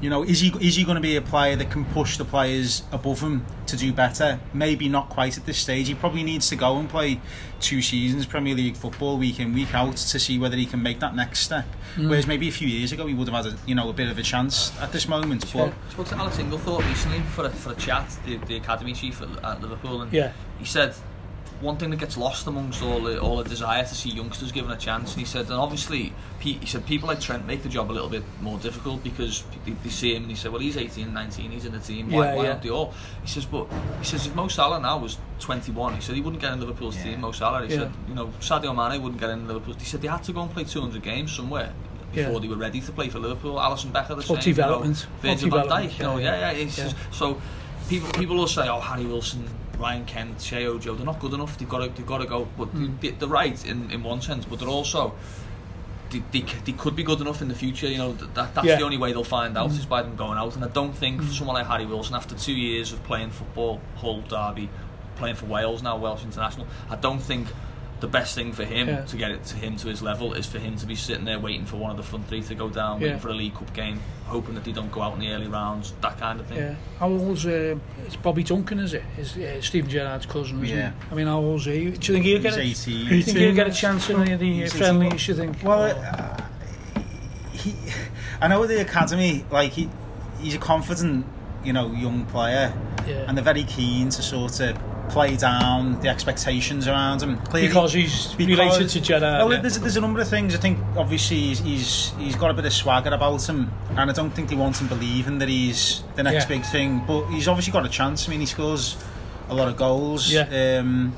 [0.00, 2.24] you know, is he is he going to be a player that can push the
[2.24, 4.38] players above him to do better?
[4.54, 5.88] Maybe not quite at this stage.
[5.88, 7.20] He probably needs to go and play
[7.60, 11.00] two seasons Premier League football week in week out to see whether he can make
[11.00, 11.66] that next step.
[11.96, 12.08] Mm.
[12.10, 14.08] Whereas maybe a few years ago he would have had a you know a bit
[14.08, 15.44] of a chance at this moment.
[15.52, 18.92] But I spoke to Alex Inglethorpe recently for a, for a chat, the, the academy
[18.92, 20.32] chief at, at Liverpool, and Yeah.
[20.58, 20.94] he said
[21.60, 24.70] one thing that gets lost amongst all the all the desire to see youngsters given
[24.70, 25.12] a chance.
[25.12, 27.92] And he said, and obviously, pe- he said people like Trent make the job a
[27.92, 31.12] little bit more difficult because they, they see him and he said, well, he's 18,
[31.12, 32.10] 19, he's in the team.
[32.10, 32.48] Why, Yeah, why yeah.
[32.50, 32.94] not they all?
[33.22, 33.66] He says, but
[33.98, 36.96] he says if Mo Salah now was 21, he said he wouldn't get in Liverpool's
[36.96, 37.02] Yeah.
[37.04, 37.20] team.
[37.22, 37.80] Mo Salah, he Yeah.
[37.80, 39.74] said, you know, Sadio Mane wouldn't get in Liverpool.
[39.74, 41.72] He said they had to go and play 200 games somewhere.
[42.12, 42.38] Before Yeah.
[42.38, 44.54] they were ready to play for Liverpool, Alisson Becker the For same.
[44.54, 45.06] development.
[45.22, 46.58] You know, For Virgil van Dijk, you know, yeah, yeah, yeah.
[46.58, 46.66] Yeah.
[46.84, 47.40] Just, so
[47.88, 49.46] people people will say, oh, Harry Wilson,
[49.78, 51.56] Ryan Kent, Sheyi Ojo, they're not good enough.
[51.58, 52.48] They've got to they've got to go.
[52.58, 53.00] But Mm.
[53.00, 55.14] they, they're right in, in one sense, but they're also
[56.10, 57.86] they, they, they could be good enough in the future.
[57.86, 58.74] You know that that's Yeah.
[58.76, 58.78] Mm.
[58.78, 60.54] the only way they'll find out is by them going out.
[60.56, 63.80] And I don't think for someone like Harry Wilson, after two years of playing football,
[63.96, 64.68] Hull, Derby,
[65.16, 67.46] playing for Wales now, Welsh international, I don't think.
[68.00, 69.00] The best thing for him Yeah.
[69.06, 71.40] to get it to him to his level is for him to be sitting there
[71.40, 73.06] waiting for one of the front three to go down, Yeah.
[73.08, 75.48] waiting for a League Cup game, hoping that they don't go out in the early
[75.48, 76.58] rounds, that kind of thing.
[76.58, 76.74] Yeah.
[77.00, 77.74] How old's uh,
[78.06, 78.78] it's Bobby Duncan?
[78.78, 79.02] Is it?
[79.18, 80.62] Is uh, Steven Gerrard's cousin?
[80.64, 80.88] Isn't Yeah.
[80.90, 80.94] It?
[81.10, 81.72] I mean, how old's he?
[81.72, 82.54] Do you think he'll get?
[82.60, 83.08] he's A, 18.
[83.08, 84.78] do you think he'll get a chance in any of the uh, He's 18.
[84.80, 85.28] friendlies?
[85.28, 85.56] You think?
[85.64, 87.00] Well, uh,
[87.52, 87.74] he,
[88.40, 89.88] I know with the academy, like he,
[90.40, 91.26] he's a confident,
[91.64, 92.72] you know, young player,
[93.08, 93.24] Yeah.
[93.26, 94.78] and they're very keen to sort of
[95.10, 97.38] play down the expectations around him.
[97.44, 99.22] Clearly, because he's related to Gerrard.
[99.22, 99.60] Well, yeah.
[99.60, 100.54] there's, there's a number of things.
[100.54, 104.12] I think obviously he's, he's he's got a bit of swagger about him, and I
[104.12, 106.56] don't think they want him believing that he's the next Yeah.
[106.58, 107.02] big thing.
[107.06, 108.26] But he's obviously got a chance.
[108.28, 108.96] I mean, he scores
[109.48, 110.30] a lot of goals.
[110.32, 110.78] Yeah.
[110.80, 111.14] Um,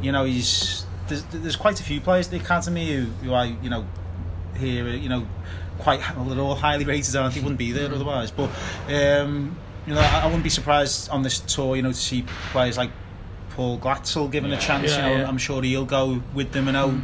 [0.00, 3.44] you know, he's there's, there's quite a few players at the academy who, who I
[3.62, 3.86] you know
[4.58, 5.26] here you know
[5.78, 7.14] quite well they're all highly rated.
[7.16, 7.40] I think they?
[7.42, 7.74] wouldn't be Mm.
[7.74, 8.30] there otherwise.
[8.30, 8.50] But
[8.92, 11.76] um, you know, I, I wouldn't be surprised on this tour.
[11.76, 12.90] You know, to see players like
[13.58, 14.92] Paul Glatzel given a chance.
[14.92, 15.24] Yeah, you know, yeah.
[15.24, 15.28] Mm.
[15.30, 16.68] I'm sure he'll go with them.
[16.68, 17.00] I know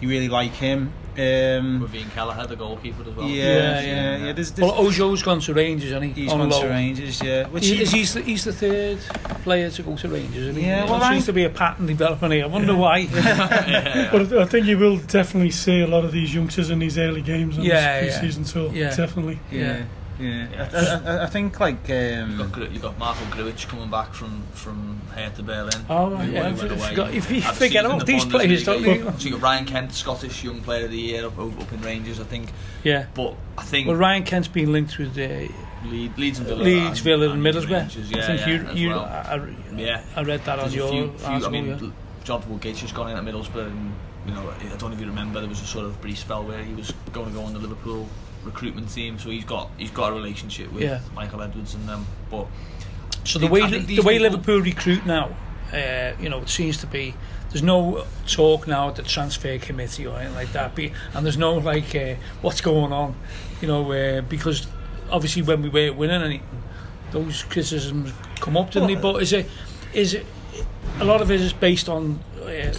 [0.00, 0.94] they really like him.
[1.18, 3.28] Um, With Ian Kelleher, the goalkeeper as well.
[3.28, 3.80] yeah, Yeah, yeah,
[4.16, 4.26] yeah.
[4.28, 4.32] yeah.
[4.32, 6.62] There's, there's, well, Ojo's gone to Rangers, and he he's on gone loan.
[6.62, 7.48] to Rangers, yeah.
[7.48, 8.98] Which He, he, is he's, the, he's the third
[9.44, 10.36] player to go to Rangers.
[10.46, 10.62] Isn't he?
[10.68, 12.44] Yeah, well, there I- seems to be a pattern developing here.
[12.44, 13.06] I wonder why.
[14.10, 17.20] But I think you will definitely see a lot of these youngsters in these early
[17.20, 18.20] games on Yeah, this yeah.
[18.20, 18.72] pre-season tour.
[18.72, 18.94] Yeah.
[18.96, 19.38] Definitely.
[19.50, 19.82] yeah, yeah.
[20.20, 21.02] Yeah.
[21.06, 24.12] I, I, I think like You've got, um, Gru- you've got Marko Grujic coming back
[24.14, 25.84] from from Hertha Berlin.
[25.88, 28.04] Oh, who- yeah, who went away, forgot- if you had a forget season about the
[28.12, 29.12] these players, don't you?
[29.18, 31.80] So you got Ryan Kent, Scottish Young Player of the Year up, up up in
[31.82, 32.50] Rangers, I think.
[32.84, 33.06] yeah.
[33.14, 35.48] But I think Well, Ryan Kent's been linked with uh,
[35.88, 38.14] Leeds, Leeds and Villa, Leeds, Villa, and Rangers, Middlesbrough.
[38.16, 39.04] Yeah, I think yeah, you, you, well.
[39.04, 40.02] I, I- yeah.
[40.16, 41.90] I read that on There's a your few, few, I mean, yeah.
[42.24, 43.94] Jonathan Woodgate's just gone in at Middlesbrough, and
[44.26, 46.44] you know, I don't know if you remember, there was a sort of brief spell
[46.44, 48.06] where he was going to go on the Liverpool
[48.44, 51.00] recruitment team, so he's got he's got a relationship with Yeah.
[51.14, 52.06] Michael Edwards and them.
[52.30, 52.46] But
[53.24, 55.30] So the way think the way people- Liverpool recruit now,
[55.72, 57.14] uh, you know, it seems to be
[57.50, 61.36] there's no talk now at the transfer committee or anything like that, be, and there's
[61.38, 63.14] no like uh, what's going on,
[63.60, 64.66] you know, uh, because
[65.10, 66.46] obviously when we weren't winning anything,
[67.10, 68.94] those criticisms come up, didn't they?
[68.94, 69.50] But is it
[69.92, 70.24] is it
[71.00, 72.72] a lot of it is based on uh,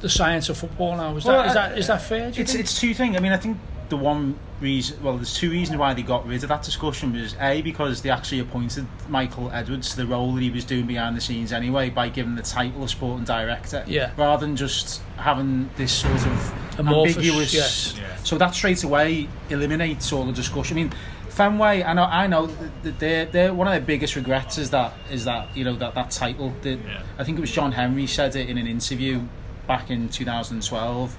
[0.00, 1.16] the science of football now?
[1.16, 2.30] Is Well, that is I- that is that fair?
[2.30, 2.64] do it's think?
[2.64, 3.16] it's two things.
[3.16, 6.42] I mean, I think the one reason, well, there's two reasons why they got rid
[6.42, 10.42] of that discussion was a because they actually appointed Michael Edwards to the role that
[10.42, 14.10] he was doing behind the scenes anyway by giving the title of sporting director, Yeah.
[14.16, 17.54] rather than just having this sort of Amorphous, ambiguous.
[17.54, 18.00] yes.
[18.24, 20.78] So that straight away eliminates all the discussion.
[20.78, 20.92] I mean.
[21.28, 22.46] Fenway, I know, I know
[22.84, 26.12] they're, they're one of their biggest regrets is that is that you know that that
[26.12, 26.54] title.
[26.62, 26.78] The,
[27.18, 29.20] I think it was John Henry said it in an interview
[29.66, 31.16] back in 2012.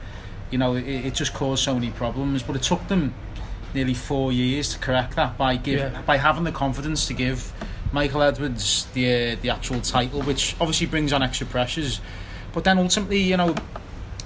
[0.56, 3.14] You know, it, it just caused so many problems, but it took them
[3.74, 6.02] nearly four years to correct that by give Yeah.
[6.04, 7.52] by having the confidence to give
[7.92, 12.00] Michael Edwards the uh, the actual title, which obviously brings on extra pressures.
[12.54, 13.54] But then ultimately, you know,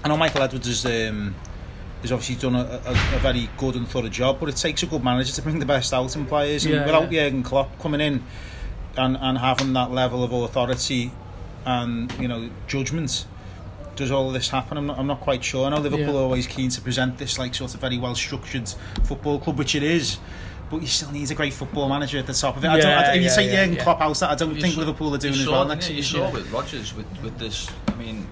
[0.03, 1.33] I know Michael Edwards is um,
[2.03, 4.85] has obviously done a, a, a very good and thorough job, but it takes a
[4.85, 6.63] good manager to bring the best out in players.
[6.63, 7.23] And Yeah, without yeah.
[7.23, 8.21] Jurgen Klopp coming in
[8.97, 11.11] and, and having that level of authority
[11.65, 13.25] and you know judgment,
[13.99, 14.77] does all of this happen?
[14.77, 15.65] I'm not, I'm not quite sure.
[15.65, 16.19] I know Liverpool Yeah.
[16.21, 18.67] are always keen to present this like sort of very well structured
[19.03, 20.17] football club, which it is.
[20.69, 22.67] But you still need a great football manager at the top of it.
[22.67, 23.83] I don't, I, if you yeah, say yeah, Jurgen yeah.
[23.83, 25.89] Klopp out I don't You think saw- Liverpool are doing you as saw, well next
[25.89, 25.95] you?
[25.97, 27.69] You saw with Rodgers with with this.
[27.87, 28.27] I mean,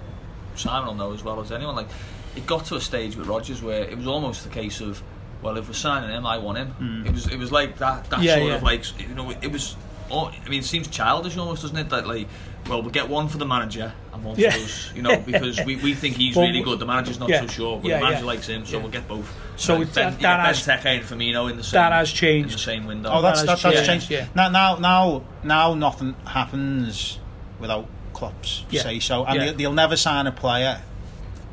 [0.56, 1.76] Simon will know as well as anyone.
[1.76, 1.90] Like,
[2.36, 5.02] it got to a stage with Rodgers where it was almost the case of,
[5.42, 6.68] well, if we're signing him, I want him.
[6.68, 7.08] Hmm.
[7.08, 9.76] It was it was like that that sort of like you know it was.
[10.10, 11.90] Oh, I mean, it seems childish almost, doesn't it?
[11.90, 12.28] That like,
[12.70, 14.52] well, we'll get one for the manager and one Yeah.
[14.52, 16.80] for us, you know, because we, we think he's really good.
[16.80, 17.42] The manager's not yeah.
[17.42, 18.26] so sure, but Yeah, the manager yeah.
[18.28, 18.82] likes him, so Yeah.
[18.84, 19.34] we'll get both.
[19.56, 21.92] So Like it- ben, that- that get has- Benteke and Firmino in the same that
[21.94, 22.50] has changed.
[22.50, 23.10] in the same window.
[23.14, 24.12] Oh, that's, That that, that's changed, changed.
[24.12, 24.26] yeah.
[24.36, 27.20] Now, now, now, now, nothing happens
[27.60, 28.82] without Klopp's Yeah.
[28.84, 29.46] say so, and Yeah.
[29.48, 30.80] they, they'll never sign a player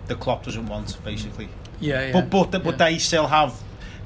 [0.06, 1.48] that Klopp doesn't want, basically.
[1.80, 2.12] yeah, yeah.
[2.12, 2.70] But but but yeah.
[2.72, 3.54] they still have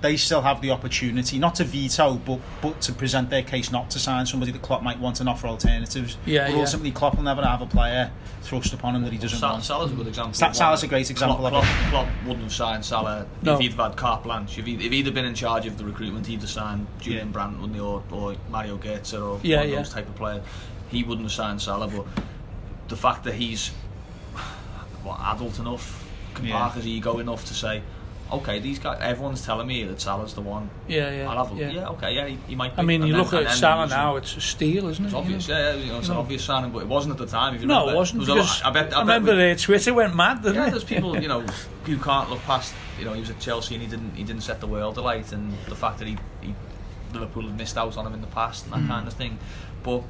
[0.00, 3.90] they still have the opportunity not to veto, but but to present their case not
[3.90, 6.16] to sign somebody that Klopp might want and offer alternatives.
[6.24, 6.60] Yeah, but yeah.
[6.60, 8.10] ultimately, Klopp will never have a player
[8.42, 9.64] thrust upon him that he doesn't Sal- want.
[9.64, 10.32] Salah's a good example.
[10.34, 11.66] Sa- of Salah's a great example Klopp, of it.
[11.90, 13.54] Klopp, Klopp wouldn't have signed Salah No.
[13.54, 14.56] if he'd have had carte blanche.
[14.58, 17.26] If he'd, if he'd have been in charge of the recruitment, he'd have signed Julian
[17.28, 17.32] Yeah.
[17.32, 19.76] Brandt, wouldn't he, or, or Mario Goetze, or Yeah, one of yeah.
[19.78, 20.40] those type of player.
[20.88, 22.06] He wouldn't have signed Salah, but
[22.88, 23.68] the fact that he's
[25.02, 26.56] what, adult enough, can Yeah.
[26.58, 27.82] park his ego enough to say,
[28.32, 30.68] okay, these guys, everyone's telling me that Salah's the one.
[30.86, 31.70] yeah, yeah, I'll have a, yeah.
[31.70, 31.88] yeah.
[31.90, 32.72] okay, yeah, he, he might.
[32.78, 35.08] I mean, you look at Salah now; it's a steal, isn't it?
[35.08, 35.58] It's you obvious, know?
[35.58, 37.54] yeah, yeah, you know, it's an obvious signing, but it wasn't at the time.
[37.54, 37.94] If you No, remember.
[37.94, 38.26] it wasn't.
[38.26, 38.92] There was a I bet.
[38.92, 40.70] I, I remember we- uh, Twitter went mad, didn't yeah, it?
[40.70, 41.40] there's people you know
[41.84, 42.74] who can't look past.
[42.98, 45.32] You know, he was at Chelsea and he didn't he didn't set the world alight,
[45.32, 46.54] and the fact that he, he
[47.12, 48.88] Liverpool had missed out on him in the past and that Hmm.
[48.88, 49.38] kind of thing.
[49.82, 50.02] But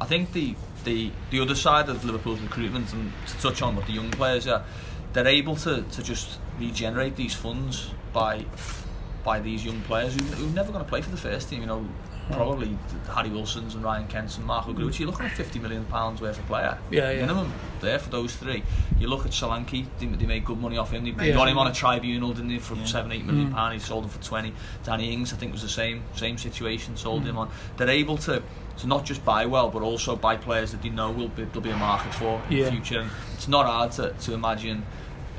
[0.00, 0.54] I think the
[0.84, 4.46] the the other side of Liverpool's recruitment, and to touch on what the young players
[4.48, 4.62] are,
[5.12, 8.44] they're able to, to just regenerate these funds by
[9.24, 11.60] by these young players who who are never going to play for the first team.
[11.60, 11.86] You know,
[12.30, 12.76] probably
[13.14, 15.00] Harry Wilson's and Ryan Kent's and Marko Grujic.
[15.00, 16.78] You're looking at 50 million pounds worth of player.
[16.90, 17.20] Yeah, yeah.
[17.22, 18.62] Minimum there for those three.
[18.98, 21.04] You look at Solanke, they, they made good money off him.
[21.04, 21.34] They Yeah.
[21.34, 22.84] got him on a tribunal, didn't they, for Yeah.
[22.84, 23.54] seven, eight million Mm.
[23.54, 23.74] pound.
[23.74, 24.52] He sold him for 20.
[24.84, 26.96] Danny Ings, I think, was the same same situation.
[26.96, 27.26] Sold Mm.
[27.26, 27.50] him on.
[27.76, 28.42] They're able to
[28.78, 31.60] to not just buy well, but also buy players that they know will be there'll
[31.60, 32.64] be a market for in Yeah.
[32.64, 33.00] the future.
[33.00, 34.84] And it's not hard to, to imagine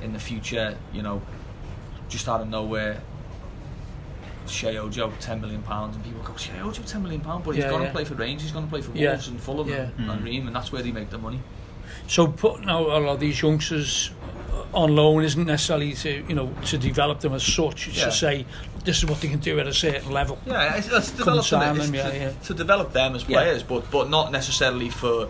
[0.04, 1.22] in the future, you know,
[2.10, 3.02] just out of nowhere.
[4.48, 7.64] Sheyi Ojo, ten million pounds, and people go, Sheyi Ojo, ten million pounds, but he's
[7.64, 7.94] Yeah, going to yeah.
[7.94, 9.12] play for Rangers, he's going to play for Yeah.
[9.12, 9.88] Wolves and Fulham Yeah.
[9.98, 10.26] and, and Mm.
[10.26, 11.40] Reims, and that's where they make the money.
[12.08, 14.12] So putting out a lot of these youngsters
[14.74, 17.88] on loan isn't necessarily to you know to develop them as such.
[17.88, 18.06] It's Yeah.
[18.06, 18.46] to say
[18.84, 20.38] this is what they can do at a certain level.
[20.46, 22.32] Yeah, it's, it's develop sign it's them, yeah, to, yeah.
[22.48, 23.38] to develop them as Yeah.
[23.38, 25.30] players, but but not necessarily for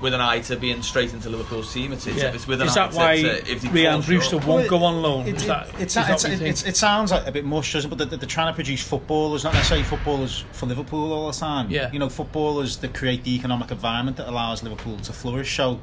[0.00, 1.92] with an eye to being straight into Liverpool's team.
[1.92, 2.32] It's it's, Yeah.
[2.32, 4.46] it's with an is eye that to, why to if they Ryan fall Brewster won't
[4.46, 5.26] Well, go on loan?
[5.26, 7.72] It, that, it's, is that it's, what you it, it sounds like a bit mush,
[7.72, 7.96] doesn't it?
[7.96, 11.68] But they're, they're trying to produce footballers, not necessarily footballers for Liverpool all the time.
[11.70, 11.90] Yeah.
[11.90, 15.56] You know, footballers that create the economic environment that allows Liverpool to flourish.
[15.56, 15.80] So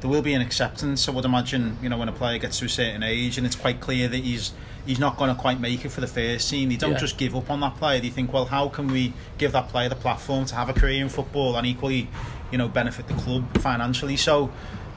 [0.00, 1.06] there will be an acceptance.
[1.08, 3.56] I would imagine, you know, when a player gets to a certain age and it's
[3.56, 4.52] quite clear that he's
[4.86, 6.96] he's not going to quite make it for the first team, they don't Yeah.
[6.98, 8.00] just give up on that player.
[8.00, 11.02] They think, well, how can we give that player the platform to have a career
[11.02, 12.08] in football and equally,
[12.50, 14.16] you know, benefit the club financially?
[14.16, 14.50] So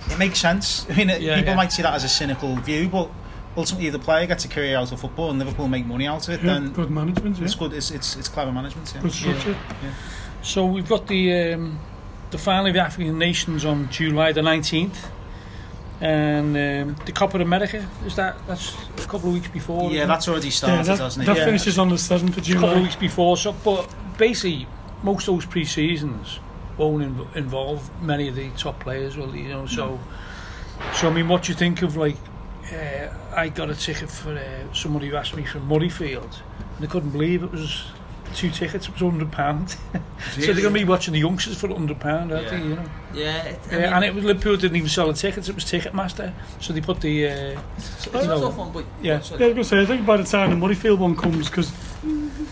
[0.10, 0.86] it makes sense.
[0.90, 1.56] I mean, Yeah, people yeah.
[1.56, 3.10] might see that as a cynical view, but
[3.58, 6.28] ultimately, if the player gets a career out of football and Liverpool make money out
[6.28, 7.46] of it, Yeah, then good management, yeah.
[7.46, 7.74] it's good.
[7.74, 8.92] It's, it's it's clever management.
[8.96, 9.02] Yeah.
[9.02, 9.56] Good structure.
[10.42, 11.80] So we've got the um,
[12.32, 15.08] the final of the African Nations on July the nineteenth,
[16.00, 19.92] and um, the Copa of America is that that's a couple of weeks before.
[19.92, 21.28] Yeah, that's already Yeah, started, that, hasn't it?
[21.28, 21.46] that Yeah.
[21.46, 23.38] finishes on the 7th of a couple of weeks before.
[23.38, 23.88] So, but
[24.18, 24.68] basically,
[25.04, 26.40] most of those pre-seasons
[26.78, 29.18] won't inv involve many of the top players.
[29.18, 30.00] Well, you know, so
[30.94, 32.18] so I mean, what do you think of like?
[32.72, 36.40] Uh, I got a ticket for uh, somebody who asked me from Murrayfield,
[36.78, 37.86] and I couldn't believe it was
[38.34, 38.88] two tickets.
[38.88, 39.72] It was hundred pound.
[39.72, 39.78] so
[40.38, 42.52] they're going to be watching the youngsters for hundred pound, aren't yeah.
[42.52, 42.64] they?
[42.64, 42.86] You know.
[43.14, 43.44] Yeah.
[43.44, 45.50] It, I uh, mean, and it was Liverpool didn't even sell the tickets.
[45.50, 47.28] It was Ticketmaster, so they put the.
[47.28, 49.14] Uh, it's, it's you know, one, but yeah.
[49.14, 49.14] yeah.
[49.14, 51.72] I was going to say I think by the time the Murrayfield one comes, because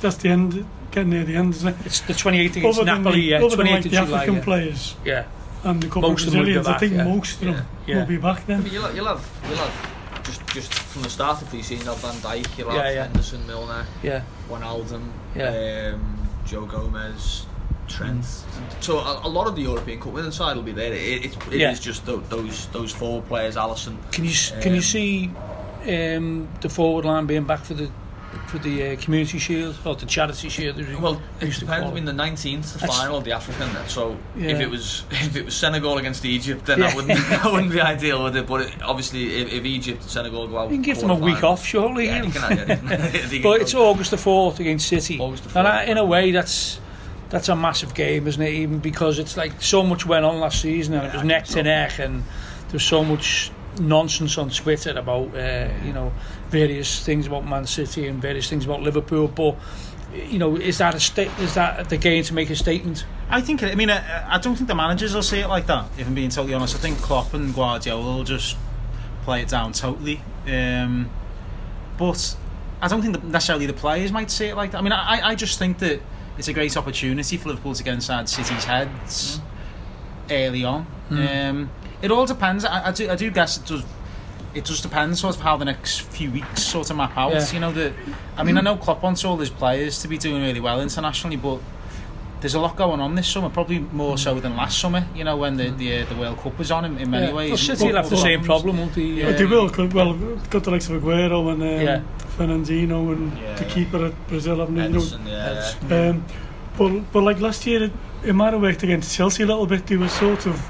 [0.01, 1.75] that's the end, getting near the end, isn't it?
[1.85, 3.21] it's the twenty eighth against Other than, Napoli.
[3.21, 4.17] the, Yeah, other than twenty like eighth the of July.
[4.19, 4.43] African Yeah.
[4.43, 5.23] players yeah.
[5.63, 7.03] and the couple Most of of them will be Brazilians, I back, think yeah.
[7.03, 7.95] most of them Yeah.
[7.99, 8.63] will be back I then.
[8.63, 11.95] mean, you'll, you'll have you'll have just just from the start of the season, you'll
[11.95, 13.03] have Van Dijk, you'll have Yeah, yeah.
[13.03, 15.93] Henderson, Milner, Yeah, Wijnaldum, Yeah.
[15.93, 17.45] um, Joe Gomez,
[17.87, 18.25] Trent.
[18.81, 20.93] So a, a lot of the European Cup winning side will be there.
[20.93, 21.73] It, it, it is Yeah.
[21.73, 23.97] just tho- those those four players, Alisson.
[24.11, 25.31] Can you s can you Um, see
[25.87, 27.89] um, the forward line being back for the
[28.47, 30.75] for the uh, community shield or the charity shield?
[31.01, 31.87] Well, it used to depends.
[31.89, 33.69] I mean, the 19th, the That's- final of the African.
[33.87, 34.49] So Yeah.
[34.49, 36.87] if it was if it was Senegal against Egypt, then Yeah.
[36.87, 38.47] that wouldn't that wouldn't be ideal, would it?
[38.47, 41.15] But it, obviously, if, if Egypt and Senegal go out, You can give them a
[41.15, 42.05] week off, surely.
[42.05, 45.67] Yeah, you can, yeah, can but it's August the fourth against City, August the and
[45.67, 46.79] I, in a way, that's
[47.29, 48.53] that's a massive game, isn't it?
[48.53, 51.55] Even because it's like so much went on last season, and it was neck so.
[51.55, 52.23] to neck, and
[52.69, 56.11] there's so much nonsense on Twitter about uh, you know
[56.49, 59.55] various things about Man City and various things about Liverpool, but.
[60.11, 63.05] You know, is that a sta- is that the game to make a statement?
[63.29, 63.61] I think.
[63.61, 65.85] I mean, I, I don't think the managers will see it like that.
[65.99, 68.57] If I'm being totally honest, I think Klopp and Guardiola will just
[69.23, 70.19] play it down totally.
[70.47, 71.11] Um,
[71.99, 72.35] but
[72.81, 74.79] I don't think necessarily the players might see it like that.
[74.79, 76.01] I mean, I, I just think that
[76.39, 79.39] it's a great opportunity for Liverpool to get inside City's heads
[80.31, 80.87] early on.
[81.11, 81.69] Um,
[82.01, 82.65] it all depends.
[82.65, 83.83] I, I do I do guess it does.
[84.53, 87.33] It just depends sort of how the next few weeks sort of map out.
[87.33, 87.51] Yeah.
[87.51, 87.93] You know the,
[88.35, 88.59] I mean mm.
[88.59, 91.59] I know Klopp wants all his players to be doing really well internationally, but
[92.41, 94.19] there's a lot going on this summer, probably more mm.
[94.19, 95.05] so than last summer.
[95.13, 95.77] You know when the mm.
[95.77, 97.33] the, uh, the World Cup was on in, in many yeah.
[97.33, 97.49] ways.
[97.51, 99.01] Well, City will have the same problem, won't they?
[99.01, 99.31] Yeah.
[99.31, 99.69] They will.
[99.69, 100.13] Well,
[100.49, 102.01] got the likes of Aguero and um, yeah.
[102.37, 104.87] Fernandinho and yeah, the keeper at Brazil, haven't they?
[104.87, 106.09] you know, yeah.
[106.09, 106.25] Um,
[106.77, 107.91] but but like last year, it,
[108.23, 109.85] it might have worked against Chelsea a little bit.
[109.85, 110.69] They were sort of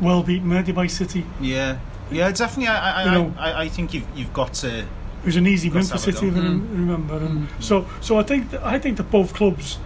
[0.00, 1.24] well beaten maybe by City.
[1.40, 1.78] Yeah,
[2.10, 2.68] yeah, definitely.
[2.68, 4.78] I, I, You know- I, I think you've you've got to.
[4.80, 7.16] It was an easy win for City, if I remember.
[7.18, 7.62] And Mm.
[7.62, 9.78] So so I think that, I think that both clubs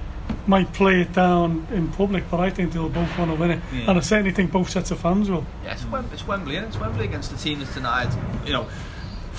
[0.46, 3.60] might play it down in public, but I think they'll both want to win it.
[3.72, 3.88] Yeah.
[3.90, 5.44] And I certainly think both sets of fans will.
[5.64, 8.08] Yeah, it's, Wem- it's Wembley, and it's Wembley against the team that's denied.
[8.46, 8.66] You know,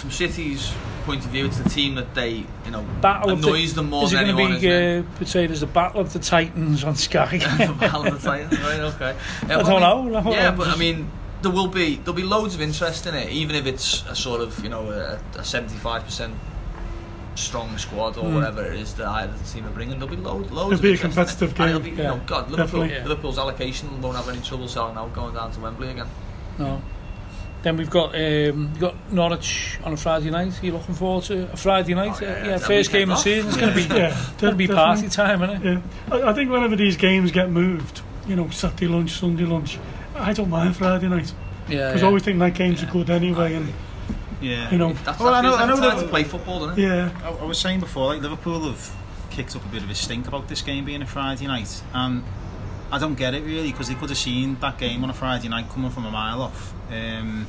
[0.05, 0.71] from City's
[1.05, 2.29] point of view, it's the team that they,
[2.65, 4.53] you know, Battle of the- annoys them more Is it than going anyone.
[4.55, 7.29] to be isn't uh, portrayed as the Battle of the Titans on Sky?
[7.41, 7.79] it?
[7.79, 8.79] Battle of the Titans, right?
[8.79, 9.15] Okay.
[9.47, 10.31] Yeah, I don't mean, know.
[10.31, 11.09] Yeah, but I mean,
[11.41, 14.41] there will be there'll be loads of interest in it, even if it's a sort
[14.41, 14.89] of you know
[15.35, 16.33] a seventy five percent
[17.35, 18.35] strong squad or Mm.
[18.35, 19.99] whatever it is that either team are bringing.
[19.99, 20.71] There'll be loads, loads.
[20.71, 21.05] It'll of be a interest
[21.41, 21.95] in competitive And it'll game.
[21.95, 22.19] be, you know, Yeah.
[22.25, 23.03] God, Liverpool, Yeah.
[23.03, 26.07] Liverpool's allocation won't have any trouble selling out going down to Wembley again.
[26.57, 26.81] no.
[27.65, 30.62] Then we've got um, we've got Norwich on a Friday night.
[30.62, 32.12] Are you looking forward to a Friday night?
[32.21, 33.47] Oh, yeah, Uh, yeah, yeah, first game of the season.
[33.47, 33.62] It's off.
[33.62, 35.82] going to be Yeah, going to be party time, isn't it?
[36.10, 39.80] Yeah, I, I think whenever these games get moved, you know, Saturday lunch, Sunday lunch,
[40.15, 41.34] I don't mind Friday night
[41.67, 42.06] Yeah, because yeah.
[42.06, 43.73] I always think night games are good anyway, and
[44.41, 44.69] Yeah.
[44.69, 46.67] you know, That's, Well, that I know- feels I know the time to play football,
[46.67, 46.88] doesn't it?
[46.88, 48.95] yeah, I, I was saying before, like Liverpool have
[49.32, 52.23] kicked up a bit of a stink about this game being a Friday night, and
[52.95, 55.49] I don't get it really because they could have seen that game on a Friday
[55.49, 56.73] night coming from a mile off.
[56.89, 57.45] Um,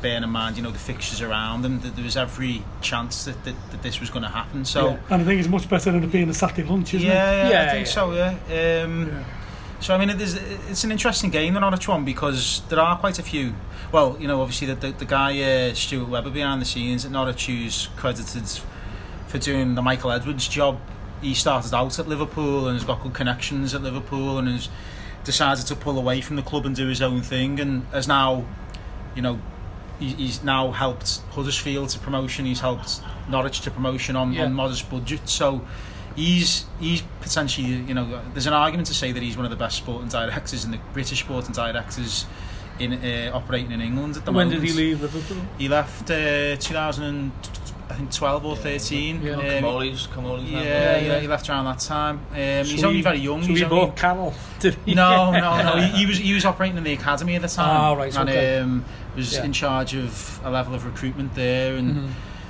[0.00, 3.44] bearing in mind, you know, the fixtures around them, that there was every chance that,
[3.44, 4.64] that, that this was going to happen.
[4.64, 4.90] So.
[4.90, 4.98] Yeah.
[5.10, 7.12] and I think it's much better than it being a Saturday lunch, isn't it?
[7.12, 7.92] Yeah, yeah, Yeah, I think yeah.
[7.92, 8.12] so.
[8.12, 8.84] Yeah.
[8.84, 9.24] Um, Yeah.
[9.78, 10.36] So I mean, it is,
[10.70, 13.52] it's an interesting game, the Norwich one, because there are quite a few.
[13.90, 17.10] Well, you know, obviously the the, the guy uh, Stuart Webber behind the scenes at
[17.10, 18.44] Norwich, who's credited
[19.26, 20.78] for doing the Michael Edwards job.
[21.22, 24.68] He started out at Liverpool and has got good connections at Liverpool and has
[25.24, 28.44] decided to pull away from the club and do his own thing, and has now,
[29.14, 29.38] you know,
[30.00, 32.44] he's now helped Huddersfield to promotion.
[32.44, 34.44] He's helped Norwich to promotion on, Yeah.
[34.46, 35.28] on modest budget.
[35.28, 35.64] So
[36.16, 39.56] he's he's potentially you know there's an argument to say that he's one of the
[39.56, 42.26] best sporting directors and the British sporting directors
[42.78, 44.62] in uh, operating in England at the when moment.
[44.66, 45.38] did he leave Liverpool?
[45.56, 47.32] He left uh, 2000 and,
[47.90, 49.22] I think 12 or 13.
[49.22, 49.32] Yeah.
[49.32, 50.50] Um, Comolli's, Comolli's.
[50.50, 51.20] yeah, Yeah, yeah, yeah.
[51.20, 52.20] he left around that time.
[52.32, 53.42] Um, he's only he- very young.
[53.42, 54.94] So he's he only, bought Carroll, did he?
[54.94, 55.76] no, no, no.
[55.82, 57.68] He, he was he was operating in the academy at the time.
[57.68, 58.58] Ah, right, And okay.
[58.58, 58.84] um,
[59.16, 59.44] was Yeah.
[59.44, 62.08] in charge of a level of recruitment there, and Mhm.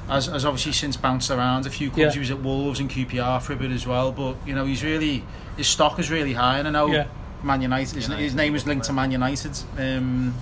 [0.09, 1.99] has, has obviously since bounced around a few clubs.
[1.99, 2.13] Yeah.
[2.13, 4.13] He was at Wolves and QPR for a bit as well.
[4.13, 5.25] But you know, he's really
[5.57, 7.07] his stock is really high, and I know Yeah.
[7.43, 7.97] Man United.
[7.97, 9.59] His, his name is linked to Man United.
[9.77, 10.35] Um,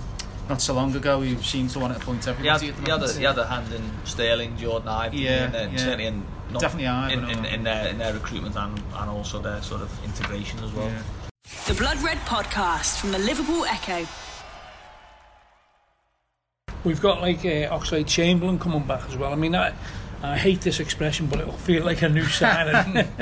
[0.49, 2.65] not so long ago, he seemed to want to appoint He had, everybody.
[2.65, 5.55] he, at the had a, he had a hand in Sterling, Jordan Ibe, Yeah, and,
[5.55, 5.77] uh, yeah.
[5.77, 7.53] certainly in, not, Definitely Ibe, in, I know in, that.
[7.53, 10.87] in, their, in their recruitment and, and also their sort of integration as well.
[10.87, 11.01] Yeah.
[11.67, 14.05] The Blood Red Podcast from the Liverpool Echo.
[16.83, 19.31] We've got like uh, Oxlade Chamberlain coming back as well.
[19.31, 19.73] I mean, I,
[20.23, 23.07] I hate this expression, but it'll feel like a new signing.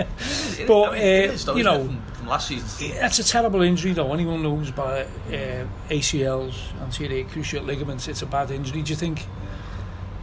[0.67, 2.95] But, I mean, uh, you know- from, from last season's team.
[2.95, 4.13] That's a terrible injury, though.
[4.13, 8.07] Anyone knows about uh, ACLs, anterior cruciate ligaments.
[8.07, 8.81] It's a bad injury.
[8.81, 9.25] Do you think,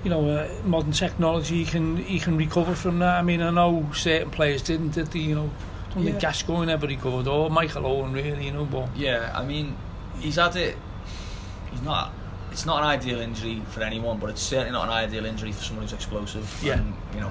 [0.05, 3.19] you know, uh, modern technology can he can recover from that?
[3.19, 4.91] I mean, I know certain players didn't.
[4.95, 5.19] Did they?
[5.21, 5.51] You know,
[5.91, 6.21] I don't think Yeah.
[6.21, 8.47] Gascoigne ever recovered, or Michael Owen, really.
[8.47, 9.77] You know, but Yeah, I mean,
[10.21, 10.77] he's had it.
[11.71, 12.13] He's not.
[12.53, 15.63] It's not an ideal injury for anyone, but it's certainly not an ideal injury for
[15.63, 16.49] someone who's explosive.
[16.65, 16.75] Yeah.
[16.79, 17.31] And, you know,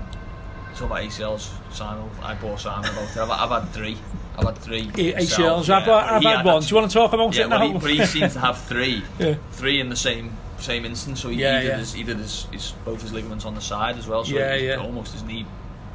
[0.75, 2.07] talk about ACLs, Simon.
[2.21, 3.17] I bought Simon about it.
[3.17, 3.97] I've, I've had three.
[4.37, 4.83] I've had three.
[4.87, 5.67] ACLs.
[5.67, 6.59] myself, I've, yeah, I've but he had one.
[6.61, 7.67] that- Do you want to talk about Yeah, it well, now?
[7.67, 9.35] he, but he seems to have three, Yeah.
[9.51, 11.21] three in the same same instance.
[11.21, 11.77] So he, Yeah, he did, yeah.
[11.77, 14.23] his, he did his, his both his ligaments on the side as well.
[14.25, 14.75] So Yeah, yeah.
[14.77, 15.45] almost his knee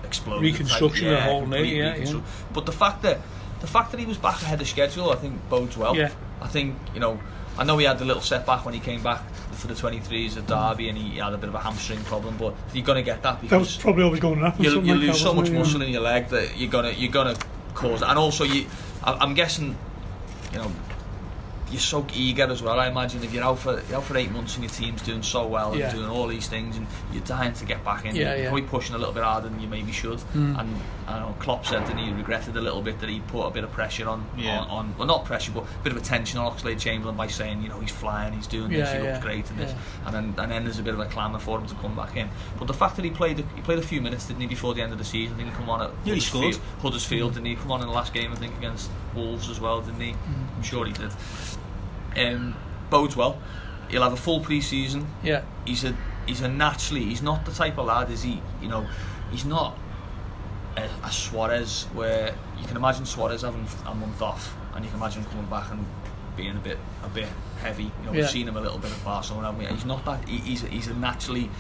[0.05, 0.43] exploded.
[0.43, 2.21] Reconstruction of the whole knee, complete yeah,
[2.53, 3.19] But the fact that
[3.61, 5.97] the fact that he was back ahead of schedule, I think bodes well.
[5.97, 6.11] Yeah.
[6.41, 7.19] I think you know.
[7.59, 9.21] I know he had the little setback when he came back
[9.53, 12.37] for the 23s at Derby, and he had a bit of a hamstring problem.
[12.39, 14.65] But you're gonna get that That was probably always going to happen.
[14.65, 15.59] you, you like lose that, so much wasn't it?
[15.59, 17.35] muscle in your leg that you're gonna you're gonna
[17.75, 18.03] cause.
[18.03, 18.67] And also you
[19.05, 19.77] I- I'm guessing
[20.53, 20.73] you know
[21.71, 24.31] you're so eager as well I imagine if you're out for you're out for eight
[24.31, 27.53] months and your team's doing so well and doing all these things and you're dying
[27.55, 28.49] to get back in Yeah, you're yeah.
[28.51, 30.59] probably pushing a little bit harder than you maybe should Mm.
[30.61, 30.77] and
[31.09, 33.65] I know Klopp said that he regretted a little bit that he put a bit
[33.65, 34.61] of pressure on, Yeah.
[34.61, 37.63] on, on well not pressure but a bit of attention on Oxlade Chamberlain by saying
[37.63, 40.07] you know he's flying he's doing this Yeah, he yeah, looks great and this yeah.
[40.07, 42.17] and then, and then there's a bit of a clamour for him to come back
[42.17, 42.29] in.
[42.59, 44.83] But the fact that he played he played a few minutes, didn't he, before the
[44.83, 45.35] end of the season?
[45.35, 46.67] I think he come on at Yeah, he Huddersfield, scored.
[46.83, 47.57] Huddersfield, didn't he?
[47.57, 50.13] Come on in the last game, I think, against Wolves as well, didn't he?
[50.13, 50.57] Mm-hmm.
[50.57, 51.11] I'm sure he did.
[52.17, 52.55] Um,
[52.91, 53.39] bodes well.
[53.89, 55.07] He'll have a full pre-season.
[55.23, 55.97] yeah, He's a
[56.27, 58.87] he's a naturally he's not the type of lad is he you know
[59.33, 59.77] he's not
[60.77, 65.01] a, a Suarez where you can imagine Suarez having a month off and you can
[65.01, 65.85] imagine him coming back and
[66.37, 67.27] being a bit a bit
[67.61, 68.21] heavy you know Yeah.
[68.21, 69.75] we've seen him a little bit at Barcelona haven't we?
[69.75, 71.51] he's not that he, he's, a, he's a naturally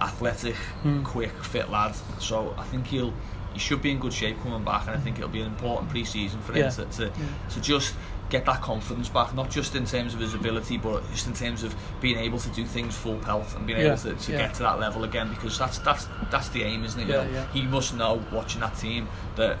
[0.00, 1.04] athletic Hmm.
[1.04, 3.12] quick fit lad so I think he'll
[3.52, 5.88] he should be in good shape coming back and I think it'll be an important
[5.90, 6.70] pre-season for him Yeah.
[6.70, 7.12] to, to,
[7.50, 7.94] to just
[8.30, 11.62] get that confidence back not just in terms of his ability but just in terms
[11.64, 14.38] of being able to do things full pelt and being Yeah, able to, to yeah.
[14.38, 17.24] get to that level again because that's that's that's the aim isn't it You Yeah,
[17.24, 17.46] know, yeah.
[17.52, 19.56] he must know watching that team that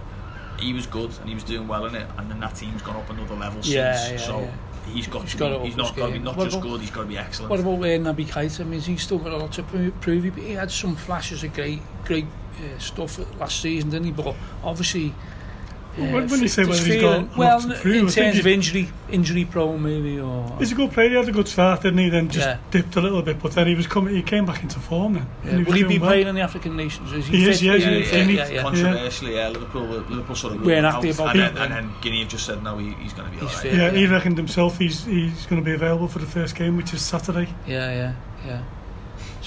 [0.60, 2.96] he was good and he was doing well in it and then that team's gone
[2.96, 4.50] up another level Yeah, since yeah, so yeah.
[4.92, 6.68] he's got He's to gotta be, he's not got to be not What just about-
[6.68, 8.60] good he's got to be excellent What about uh, Naby Keita?
[8.60, 10.24] I mean, he's still got a lot to prove.
[10.24, 12.26] He- He had some flashes of great, great
[12.60, 14.12] uh, stuff last season, didn't he?
[14.12, 15.14] But obviously,
[15.98, 18.88] uh, when, when you say whether he's got well, to prove, in terms of injury,
[19.10, 21.08] injury prone maybe, or he's a good player.
[21.08, 22.08] He had a good start, didn't he?
[22.08, 22.58] Then just yeah.
[22.70, 24.14] dipped a little bit, but then he was coming.
[24.14, 25.26] He came back into form then.
[25.44, 25.50] Yeah.
[25.50, 26.10] He Will he be well.
[26.10, 27.12] playing in the African Nations?
[27.12, 27.54] Is he, he fit?
[27.54, 28.62] is, yeah, yeah, yeah, yeah, yeah, yeah.
[28.62, 32.28] Controversially, yeah, Liverpool, Liverpool sort of went out, about and, then, and then Guinea have
[32.28, 33.64] just said no, he, he's going to be alright.
[33.64, 36.76] Yeah, yeah, he reckoned himself he's he's going to be available for the first game,
[36.76, 37.48] which is Saturday.
[37.66, 38.14] Yeah, yeah,
[38.46, 38.62] yeah.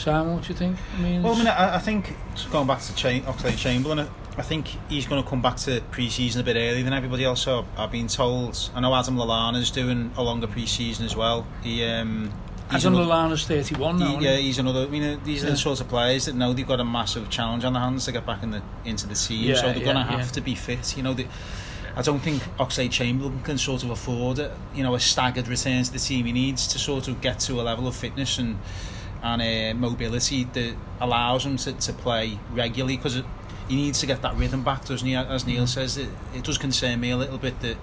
[0.02, 0.78] Sam, what do you think?
[0.98, 2.16] I mean, Well, I mean, I, I think
[2.52, 6.44] going back to Oxlade Chamberlain, I- think he's going to come back to pre-season a
[6.44, 7.44] bit earlier than everybody else.
[7.44, 8.72] So I've been told.
[8.74, 11.46] I know Adam Lallana's doing a longer pre-season as well.
[11.62, 12.34] He, um,
[12.72, 14.18] he's Adam another- Lallana's 31 now.
[14.18, 14.44] he- yeah, he?
[14.44, 14.82] he's another.
[14.82, 17.30] I mean, uh, these are the sorts of players that know they've got a massive
[17.30, 19.44] challenge on their hands to get back in the into the team.
[19.44, 20.26] Yeah, so they're yeah, going to have yeah.
[20.32, 20.98] to be fit.
[20.98, 21.28] You know, the,
[21.96, 24.40] I don't think Oxlade Chamberlain can sort of afford.
[24.74, 26.26] You know, a staggered return to the team.
[26.26, 28.58] He needs to sort of get to a level of fitness and
[29.24, 33.22] and uh, mobility that allows him to, to play regularly because
[33.68, 35.16] he needs to get that rhythm back, doesn't he?
[35.16, 37.78] As Neil says, it, it does concern me a little bit that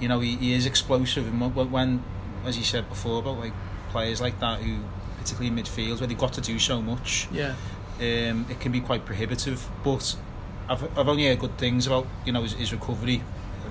[0.00, 2.04] you know he, he is explosive and when, when,
[2.44, 3.52] as you said before, about like
[3.90, 4.78] players like that who,
[5.18, 7.54] particularly in midfield, where they've got to do so much, Yeah.
[8.00, 9.66] um, it can be quite prohibitive.
[9.84, 10.16] But
[10.68, 13.22] I've, I've only heard good things about you know his, his recovery.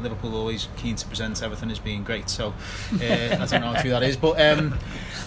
[0.01, 2.47] Liverpool always keen to present everything as being great, so
[2.93, 4.77] uh, I don't know how true that is, but um,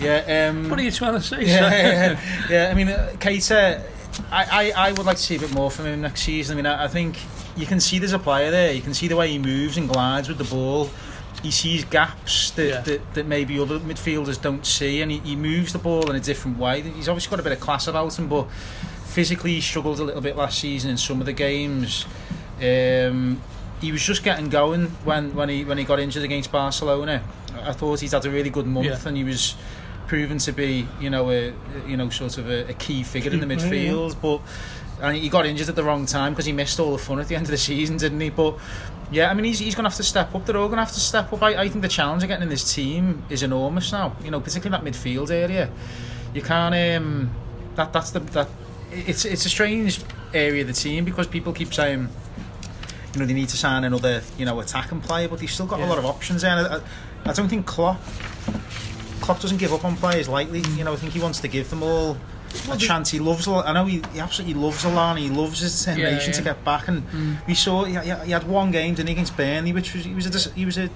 [0.01, 0.49] yeah.
[0.51, 1.45] Um, What are you trying to say?
[1.47, 2.69] yeah, yeah, yeah.
[2.71, 3.83] I mean, uh, Keita,
[4.31, 6.55] I, I, I would like to see a bit more from him next season.
[6.55, 7.19] I mean, I, I think
[7.57, 8.73] you can see there's a player there.
[8.73, 10.91] You can see the way he moves and glides with the ball.
[11.43, 12.81] He sees gaps that, Yeah.
[12.81, 16.21] that, that maybe other midfielders don't see, and he, he moves the ball in a
[16.21, 16.81] different way.
[16.81, 18.51] He's obviously got a bit of class about him, but
[19.05, 22.07] physically he struggled a little bit last season in some of the games.
[22.61, 23.41] Um,
[23.81, 27.23] he was just getting going when, when he when he got injured against Barcelona.
[27.63, 28.99] I thought he's had a really good month, Yeah.
[29.07, 29.55] and he was
[30.07, 31.53] proven to be, you know, a
[31.87, 34.17] you know sort of a, a key figure in the midfield.
[34.21, 34.41] But
[35.03, 37.29] and he got injured at the wrong time because he missed all the fun at
[37.29, 38.31] the end of the season, didn't he?
[38.31, 38.59] But
[39.11, 40.47] yeah, I mean, he's, he's going to have to step up.
[40.47, 41.43] They're all going to have to step up.
[41.43, 44.17] I, I think the challenge of getting in this team is enormous now.
[44.25, 45.71] You know, particularly that midfield area.
[46.35, 46.75] You can't.
[46.75, 47.31] Um,
[47.75, 48.49] that that's the that.
[48.91, 50.01] It's it's a strange
[50.33, 52.09] area of the team because people keep saying.
[53.15, 55.81] You know they need to sign another, you know, attacking player, but they've still got
[55.81, 56.57] a lot of options there.
[56.57, 58.01] And I, I, don't think Klopp
[59.21, 60.61] Klopp doesn't give up on players lightly.
[60.77, 62.17] You know, I think he wants to give them all
[62.71, 63.11] a chance.
[63.11, 63.49] He loves.
[63.49, 65.19] I know he, he absolutely loves Lallana.
[65.19, 66.89] He loves his determination Yeah, to get back.
[66.89, 67.47] And mm.
[67.47, 70.15] we saw he, he he had one game didn't he, against Burnley, which was he
[70.15, 70.91] was a he was a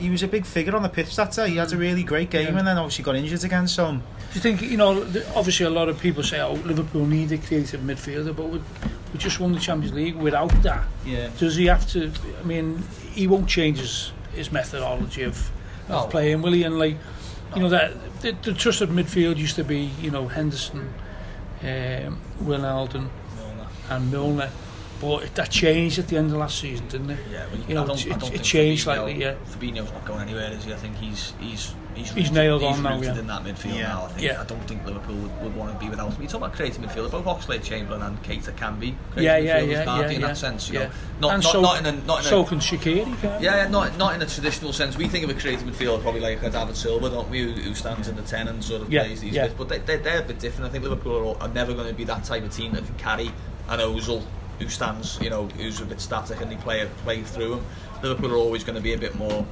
[0.00, 1.50] he was a big figure on the pitch that day.
[1.50, 2.58] He had a really great game, Yeah.
[2.58, 3.68] and then obviously got injured again.
[3.68, 4.00] So Do
[4.34, 5.02] you think, you know,
[5.36, 8.58] obviously a lot of people say, oh, Liverpool need a creative midfielder, but we,
[9.12, 10.84] we just won the Champions League without that.
[11.04, 12.82] yeah, Does he have to, I mean,
[13.12, 15.50] he won't change his, his methodology of,
[15.88, 16.04] No.
[16.04, 16.62] of playing, will he?
[16.64, 16.96] And like,
[17.56, 17.92] you know, that
[18.22, 20.92] the, the trusted midfield used to be, you know, Henderson,
[21.62, 23.08] um, Wijnaldum
[23.90, 24.50] and Milner.
[25.00, 27.18] But that changed at the end of last season, didn't it?
[27.32, 29.34] Yeah, well, You know, I don't, it- I don't it think changed Fabinho, slightly, yeah.
[29.50, 30.72] Fabinho's not going anywhere, is he?
[30.72, 33.20] I think he's he's he's, He's nailed he's on now, rooted yeah.
[33.20, 33.88] in that midfield Yeah.
[33.88, 34.04] now.
[34.04, 34.40] I think Yeah.
[34.40, 36.22] I don't think Liverpool would, would want to be without him.
[36.22, 39.60] You talk about creative midfielder, both Oxlade Chamberlain and Keita can be creative Yeah, yeah,
[39.60, 40.26] midfielders, yeah, can't yeah, in yeah.
[40.28, 40.68] that sense.
[40.68, 40.84] You yeah.
[40.84, 40.90] know,
[41.20, 43.42] not and not, so, not in a not in a can Shaqiri, can't?
[43.42, 44.96] Yeah, yeah, not not in a traditional sense.
[44.98, 47.40] We think of a creative midfielder probably like a David Silva, don't we?
[47.42, 49.44] Who, who stands in the ten and sort of Yeah, plays these yeah.
[49.44, 49.54] bits.
[49.56, 50.68] But they, they, they're a bit different.
[50.68, 52.94] I think Liverpool are, are never going to be that type of team that can
[52.96, 53.28] carry
[53.68, 54.22] an Ozil
[54.60, 57.64] who stands, you know, who's a bit static and they play play through him.
[58.02, 59.44] Liverpool are always going to be a bit more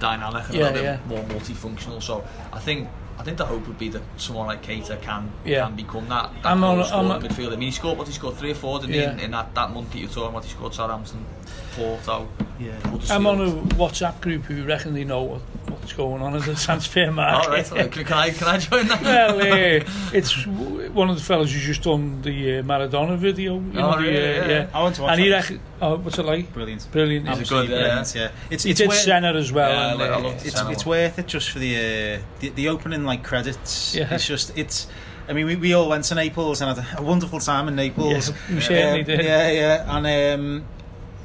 [0.00, 0.98] dynamic and Yeah, a bit yeah.
[1.06, 2.02] more multifunctional.
[2.02, 2.88] So I think.
[3.18, 5.66] I think the hope would be that someone like Keita can Yeah.
[5.66, 7.48] can become that, that I'm on- I'm on- midfielder.
[7.52, 9.08] I mean, he scored what he scored three or four, didn't Yeah.
[9.08, 9.12] he?
[9.12, 11.24] In, in that, that month that you're talking about, he scored Southampton,
[11.72, 12.28] Porto,
[12.60, 12.72] yeah.
[13.10, 15.40] I'm on a WhatsApp group who reckon they know what,
[15.70, 17.46] what's going on in the transfer market.
[17.48, 19.02] All right, so can, can I can I join that?
[19.02, 23.54] well, uh, it's w- one of the fellas who's just done the uh, Maradona video.
[23.54, 24.66] You know, Oh, the, yeah, uh, yeah.
[24.74, 25.42] I want to watch And he that.
[25.44, 26.52] reckon, oh, what's it like?
[26.52, 26.86] Brilliant.
[26.92, 27.26] Brilliant.
[27.28, 27.66] Is it isn't good?
[27.68, 28.30] Brilliant, yeah.
[28.50, 29.70] It's, He it's did worth- Senna as well.
[29.70, 32.48] Yeah, and, I uh, love it's Senna it's worth it just for the uh, the,
[32.50, 33.94] the opening like credits.
[33.94, 34.12] Yeah.
[34.14, 34.88] It's just it's.
[35.28, 38.12] I mean, we, we all went to Naples and had a wonderful time in Naples.
[38.28, 39.24] Yes, we certainly Um, did.
[39.24, 40.64] Yeah, yeah, and um,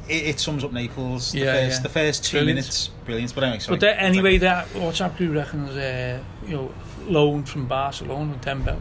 [0.10, 1.32] it, it sums up Naples.
[1.32, 1.84] The Yeah, first, yeah.
[1.84, 2.56] the first two Brilliant.
[2.58, 3.36] minutes, brilliant.
[3.36, 3.74] But anyway, sorry.
[3.78, 6.74] But that, anyway, that WhatsApp group reckons, uh, you know,
[7.06, 8.80] loan from Barcelona, Dembele.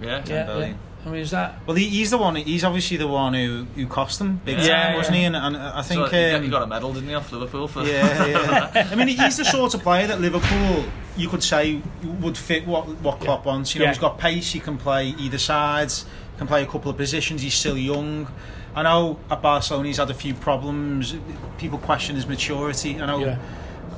[0.00, 0.68] Yeah, Yeah, Dembele.
[0.68, 0.74] yeah.
[1.02, 1.60] I mean, is that...
[1.66, 2.36] Well, he, he's the one.
[2.36, 4.96] He's obviously the one who, who cost them big Yeah, time, yeah.
[4.98, 5.24] wasn't he?
[5.24, 7.32] And, and I think so, he got- um, he got a medal, didn't he, off
[7.32, 8.26] Liverpool for Yeah,
[8.74, 8.88] yeah.
[8.92, 10.84] I mean, he's the sort of player that Liverpool,
[11.16, 11.80] you could say,
[12.20, 13.74] would fit what what Klopp wants.
[13.74, 13.92] You know, Yeah.
[13.92, 14.52] he's got pace.
[14.52, 16.04] He can play either sides.
[16.36, 17.40] Can play a couple of positions.
[17.40, 18.26] He's still young.
[18.74, 21.14] I know at Barcelona he's had a few problems.
[21.58, 23.00] People question his maturity.
[23.00, 23.36] I know Yeah.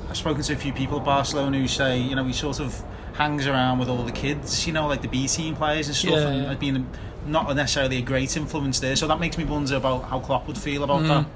[0.09, 2.83] I've spoken to a few people at Barcelona who say, you know, he sort of
[3.15, 6.13] hangs around with all the kids, you know, like the B team players and stuff,
[6.13, 6.49] Yeah, and yeah.
[6.49, 6.87] had been
[7.27, 8.97] not necessarily a great influence there.
[8.97, 11.27] So that makes me wonder about how Klopp would feel about that.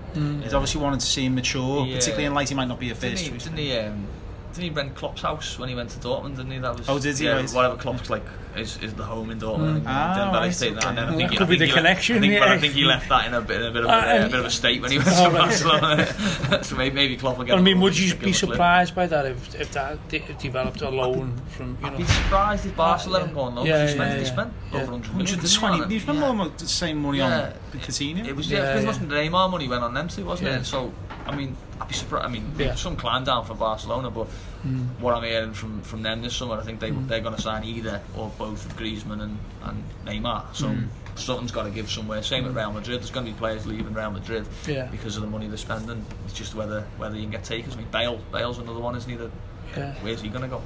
[0.43, 1.95] He's obviously wanted to see him mature, Yeah.
[1.97, 3.45] particularly in light he might not be a Didn't first he, choice.
[3.45, 4.07] didn't he, um,
[4.53, 6.59] didn't he rent Klopp's house when he went to Dortmund, didn't he?
[6.59, 7.26] That was, Oh, did he?
[7.26, 7.51] Yeah, Right.
[7.51, 8.24] whatever Klopp's like
[8.59, 9.80] is, is the home in Dortmund.
[9.80, 9.84] Mm.
[9.86, 12.24] Ah, right, that and then I think That he, could I be the connection, Left,
[12.24, 12.38] I think, yeah.
[12.40, 14.26] but I think he left that in a bit, in a bit of, Uh, a,
[14.26, 15.48] a bit of a state when he went Oh, to right.
[15.48, 16.62] Barcelona.
[16.64, 17.59] so maybe, maybe Klopp will get.
[17.59, 18.50] I mean, would you be flip.
[18.50, 22.66] surprised by that if, if that de- developed a loan from, you I'd be surprised
[22.66, 23.66] if Barca let him go on loan.
[23.66, 24.32] Yeah, spent, yeah, they yeah.
[24.32, 24.82] spent Yeah.
[24.82, 25.26] over 100 million.
[25.26, 25.96] didn't they, 120.
[25.96, 26.32] on spent Yeah.
[26.32, 27.52] more the same money Yeah.
[27.74, 28.26] on Coutinho.
[28.26, 28.88] It was Yeah, yeah, because yeah.
[28.88, 30.59] wasn't the Neymar money went on them too, wasn't Yeah.
[30.59, 30.64] it?
[30.66, 30.92] So
[31.26, 32.26] I mean, I'd be surprised.
[32.26, 34.28] I mean, some climb down for Barcelona, but
[34.67, 35.01] Mm.
[35.01, 37.64] what I'm hearing from from them this summer, I think they they're going to sign
[37.64, 40.55] either or both of Griezmann and, and Neymar.
[40.55, 40.89] So Mm.
[41.14, 42.23] something's got to give somewhere.
[42.23, 43.01] Same at Real Madrid.
[43.01, 44.87] There's going to be players leaving Real Madrid Yeah.
[44.87, 46.05] because of the money they're spending.
[46.25, 47.75] It's just whether whether you can get takers.
[47.75, 49.17] I mean, Bale Bale's another one, isn't he?
[49.17, 49.31] That
[49.77, 49.95] Yeah.
[50.03, 50.62] where's he going to go?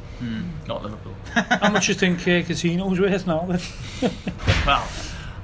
[0.68, 1.14] Not Liverpool.
[1.34, 3.60] How much do you think uh, Coutinho's worth now then?
[4.66, 4.86] well,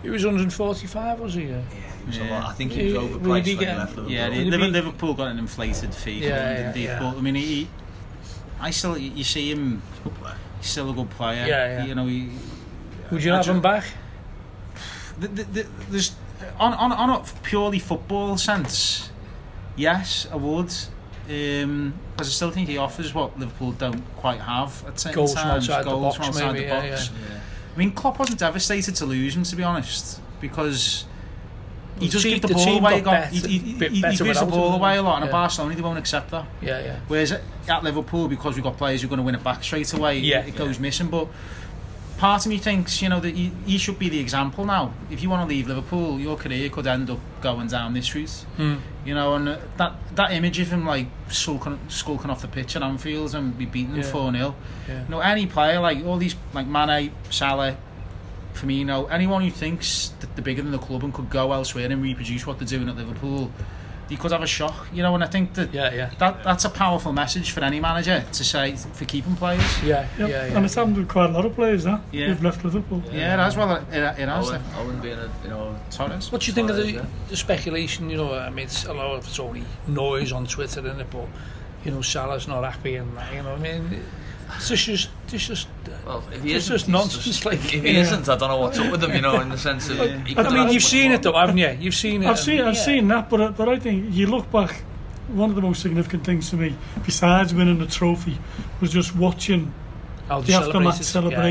[0.03, 1.45] He was 145, was he?
[1.45, 1.49] Yeah.
[1.49, 2.47] yeah, he Yeah.
[2.47, 4.11] I think he was He- overpriced will when he he left Liverpool.
[4.13, 6.99] Yeah, Liverpool, got an inflated fee Yeah, yeah, yeah.
[7.01, 7.69] But I mean, he,
[8.61, 9.83] I still, you see him,
[10.61, 11.47] he's still a good player.
[11.47, 11.85] Yeah, yeah.
[11.85, 12.31] You know, he,
[13.11, 13.85] Would you I have him back?
[15.19, 16.15] the, the, the, there's
[16.59, 19.11] on, on on a purely football sense,
[19.75, 20.73] yes, I would.
[21.29, 25.33] Um, because I still think he offers what Liverpool don't quite have at certain Goals
[25.33, 25.69] from times.
[25.69, 27.11] outside the box, from outside maybe, the yeah, box.
[27.11, 27.41] Yeah.
[27.75, 31.06] I mean, Klopp wasn't devastated to lose him, to be honest, because
[31.99, 33.01] he just give the, the ball away.
[33.01, 35.28] got better- he, he, he gives the ball away a lot, and yeah.
[35.28, 36.47] at Barcelona they won't accept that.
[36.61, 36.99] Yeah, yeah.
[37.09, 39.92] Whereas at Liverpool, because we've got players who are going to win it back straight
[39.92, 40.40] away, Yeah.
[40.44, 41.09] it goes missing.
[41.09, 41.28] But
[42.18, 44.92] part of me thinks, you know, that he, he should be the example now.
[45.11, 48.30] If you want to leave Liverpool, your career could end up going down this route.
[48.57, 48.76] Hmm.
[49.05, 52.74] You know, and uh, that that image of him like skulking, skulking off the pitch
[52.76, 54.11] at Anfield and be beaten them Yeah.
[54.11, 54.55] 4 0.
[54.88, 55.03] Yeah.
[55.03, 57.76] You know, any player, like all these, like Mane, Salah,
[58.57, 62.03] Firmino, anyone who thinks that they're bigger than the club and could go elsewhere and
[62.03, 63.51] reproduce what they're doing at Liverpool,
[64.09, 64.87] you could have a shock.
[64.93, 66.11] You know, and I think that Yeah, yeah.
[66.19, 69.63] that that's a powerful message for any manager to say for keeping players.
[69.83, 70.29] Yeah, Yep.
[70.31, 70.57] yeah, yeah.
[70.57, 72.01] And it's happened with quite a lot of players now.
[72.13, 72.29] Yeah.
[72.29, 73.03] Who've left Liverpool.
[73.13, 73.57] Yeah, it has.
[73.57, 74.51] Well, it, it, it has.
[74.51, 76.31] Owen, Owen being a you know Torres.
[76.31, 77.05] What do you think of the, yeah.
[77.29, 78.09] the speculation?
[78.11, 81.11] You know, I mean, it's a lot of it's only noise on Twitter, isn't it?
[81.11, 81.27] But
[81.85, 84.03] you know, Salah's not happy, and that, you know, I mean,
[84.57, 85.68] it's just, just, it's just.
[86.07, 88.01] Well, if he It's isn't, just nonsense, just- like, if he yeah.
[88.01, 89.12] isn't, I don't know what's up with him.
[89.14, 89.97] You know, in the sense of.
[89.99, 91.76] he I could mean, have you've seen it though, haven't you?
[91.80, 92.28] You've seen it.
[92.28, 92.80] I've seen, I've Yeah.
[92.80, 94.82] seen that, but but I think you look back.
[95.28, 98.38] One of the most significant things to me, besides winning the trophy,
[98.80, 99.72] was just watching
[100.28, 101.05] How the aftermath celebrated.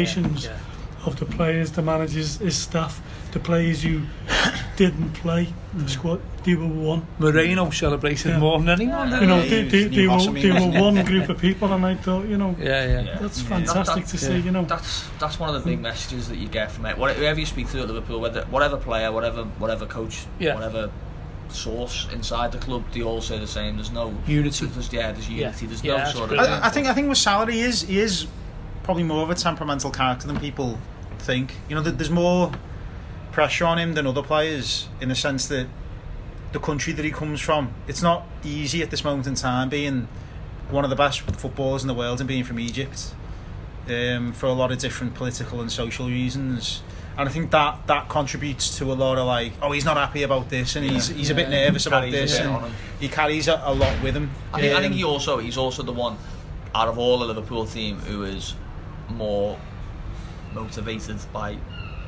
[0.07, 3.01] celebrations Yeah, of the players, the managers, his staff,
[3.36, 4.01] the players you
[4.77, 5.89] didn't play the mm.
[5.89, 6.21] squad.
[6.45, 6.99] They were one.
[6.99, 7.05] yeah.
[7.19, 8.39] Moreno celebrated Yeah.
[8.39, 9.11] more than anyone.
[9.11, 11.95] You know, he they, they, they, were, they were one group of people, and I
[11.95, 12.55] thought, you know.
[12.57, 13.01] Yeah, yeah.
[13.01, 13.17] Yeah.
[13.19, 13.49] that's Yeah.
[13.49, 14.39] fantastic That- to that- see.
[14.39, 16.97] You know, That's that's one of the big messages that you get from it.
[16.97, 20.55] What- Whoever you speak to at Liverpool, whether whatever player, whatever whatever coach, Yeah.
[20.55, 20.89] whatever
[21.49, 23.75] source inside the club, they all say the same.
[23.75, 24.65] There's no Unity.
[24.67, 25.47] There's, yeah, there's Yeah.
[25.47, 25.65] unity.
[25.67, 26.39] There's no that's sort of.
[26.39, 28.27] I, I think I think with Salah, he is he is
[28.83, 30.79] probably more of a temperamental character than people
[31.19, 31.55] think.
[31.69, 32.51] You know, there's more
[33.36, 35.67] pressure on him than other players in the sense that
[36.53, 40.07] the country that he comes from, it's not easy at this moment in time being
[40.71, 43.13] one of the best footballers in the world and being from Egypt
[43.89, 46.81] um, for a lot of different political and social reasons.
[47.17, 50.23] And I think that that contributes to a lot of like, oh, he's not happy
[50.23, 51.65] about this, and he's he's a bit Yeah.
[51.65, 54.31] nervous about this, and he carries a, a lot with him.
[54.53, 56.17] I think, I think Um, he also he's also the one
[56.73, 58.55] out of all the Liverpool team who is
[59.09, 59.57] more
[60.53, 61.57] motivated by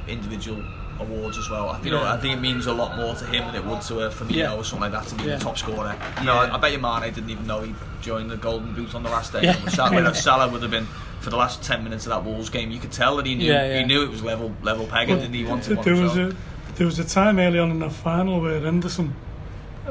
[0.07, 0.61] individual
[0.99, 1.69] awards as well.
[1.69, 2.13] I, you know, Yeah.
[2.13, 4.35] I think it means a lot more to him than it would to a Firmino
[4.35, 4.53] Yeah.
[4.55, 5.37] or something like that to be Yeah.
[5.37, 5.95] the top scorer.
[6.19, 8.93] You know, I, I bet you Mane didn't even know he joined the Golden Boot
[8.95, 9.43] on the last day.
[9.43, 9.53] Yeah.
[9.69, 10.87] Salah, whereas Salah would have been
[11.19, 12.71] for the last ten minutes of that Wolves game.
[12.71, 13.79] You could tell that he knew Yeah, yeah.
[13.79, 16.41] he knew it was level level pegging, Well, and he wanted there one was himself.
[16.69, 19.13] a there was a time early on in the final where Henderson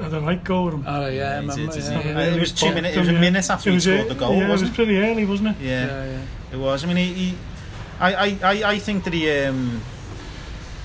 [0.01, 0.85] had a right go at him.
[0.87, 1.73] Oh, yeah, I did, remember.
[1.73, 1.91] didn't?
[1.91, 2.35] Yeah, yeah.
[2.35, 2.97] it was two minutes.
[2.97, 3.21] It was a yeah.
[3.21, 4.75] minute after he was, scored the goal, Yeah, it was wasn't it?
[4.75, 5.57] pretty early, wasn't it?
[5.63, 6.19] Yeah, Yeah, yeah.
[6.53, 6.85] it was.
[6.85, 7.35] I mean, he, he
[7.99, 9.29] I, I, I, I think that he.
[9.41, 9.81] Um,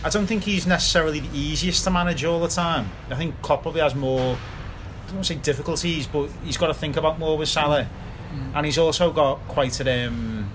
[0.04, 2.90] I don't think he's necessarily the easiest to manage all the time.
[3.10, 4.20] I think Klopp probably has more.
[4.36, 7.88] I don't want to say difficulties, but he's got to think about more with Salah,
[8.34, 8.52] Mm.
[8.56, 10.50] and he's also got quite a, um,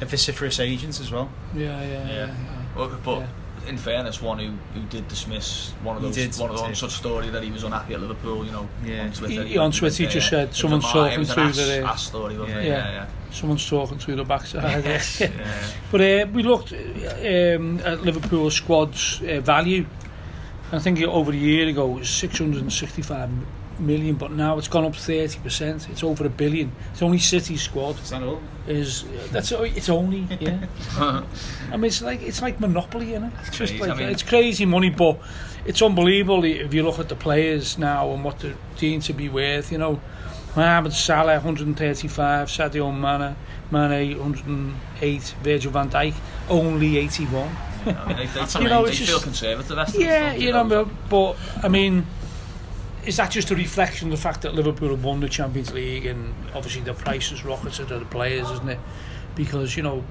[0.00, 1.28] a vociferous agent as well.
[1.54, 2.12] Yeah, yeah, yeah.
[2.26, 2.34] Yeah.
[2.74, 3.26] Well, but Yeah.
[3.66, 6.92] in fairness, one who, who did dismiss one of those did, one of those such
[6.92, 8.44] story that he was unhappy at Liverpool.
[8.44, 9.04] You know, yeah.
[9.04, 9.42] on Twitter.
[9.42, 12.56] He, he on Twitter, he just said someone someone's talking through the ass story, wasn't
[12.56, 12.66] yeah, it?
[12.66, 12.92] Yeah, yeah.
[12.92, 13.06] yeah.
[13.30, 14.84] Someone's talking through the backside.
[14.84, 15.30] Yes, yeah.
[15.90, 19.86] But uh, we looked uh, um, at Liverpool squad's uh, value.
[20.70, 23.30] I think over a year ago, it was 665
[23.82, 25.90] million, but now it's gone up 30%.
[25.90, 26.72] It's over a billion.
[26.92, 28.40] It's only City squad Is that all?
[28.68, 30.64] is that's it's only yeah.
[30.96, 31.22] Uh-huh.
[31.72, 33.30] I mean, it's like it's like monopoly, is it?
[33.46, 33.78] It's just crazy.
[33.80, 35.18] like I mean- it's crazy money, but
[35.66, 39.28] it's unbelievable if you look at the players now and what they're deemed to be
[39.28, 39.70] worth.
[39.72, 40.00] You know,
[40.56, 43.34] Mohamed Salah 135, Sadio Mane,
[43.70, 46.14] Mane 108, Virgil van Dijk
[46.48, 47.48] only 81.
[47.84, 49.76] I mean, they, they, You know, they it's feel just- conservative.
[49.76, 52.06] That's Yeah, you know, but, but I mean,
[53.04, 56.06] is that just a reflection of the fact that Liverpool have won the Champions League
[56.06, 58.78] and obviously the price has rocketed to the players, isn't it?
[59.34, 60.04] Because you know.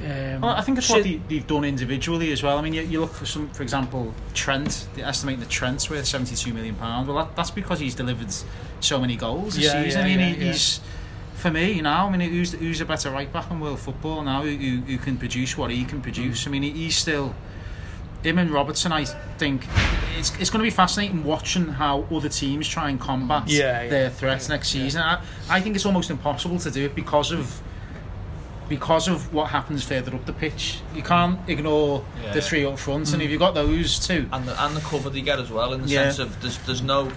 [0.00, 2.58] Um, Well, I think it's Sid- what they, they've done individually as well.
[2.58, 4.88] I mean, you, you look for some, for example, Trent.
[4.94, 7.06] They estimate that Trent's worth seventy-two million pounds.
[7.08, 8.32] Well, that, that's because he's delivered
[8.80, 10.00] so many goals this Yeah, season.
[10.00, 10.80] yeah, I mean, yeah, he, he's
[11.34, 12.08] for me now.
[12.08, 14.42] I mean, who's who's a better right back in world football now?
[14.42, 16.46] Who, who, who can produce what he can produce?
[16.46, 17.34] I mean, he, he's still
[18.24, 18.92] him and Robertson.
[18.92, 19.66] I think
[20.18, 23.88] it's it's going to be fascinating watching how other teams try and combat Yeah, yeah,
[23.88, 25.02] their threats next season.
[25.02, 27.60] I, I think it's almost impossible to do it because of
[28.68, 30.78] because of what happens further up the pitch.
[30.94, 32.32] You can't ignore Yeah.
[32.32, 33.24] the three up front, and mm.
[33.26, 35.82] if you've got those two, and the, and the cover they get as well in
[35.82, 36.04] the Yeah.
[36.04, 37.12] sense of there's there's no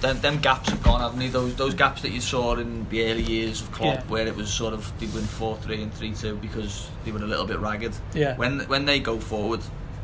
[0.00, 3.04] them, them gaps have gone haven't they those those gaps that you saw in the
[3.10, 4.02] early years of Klopp Yeah.
[4.08, 7.46] where it was sort of they win 4-3 and 3-2 because they were a little
[7.46, 8.36] bit ragged Yeah.
[8.36, 9.60] when when they go forward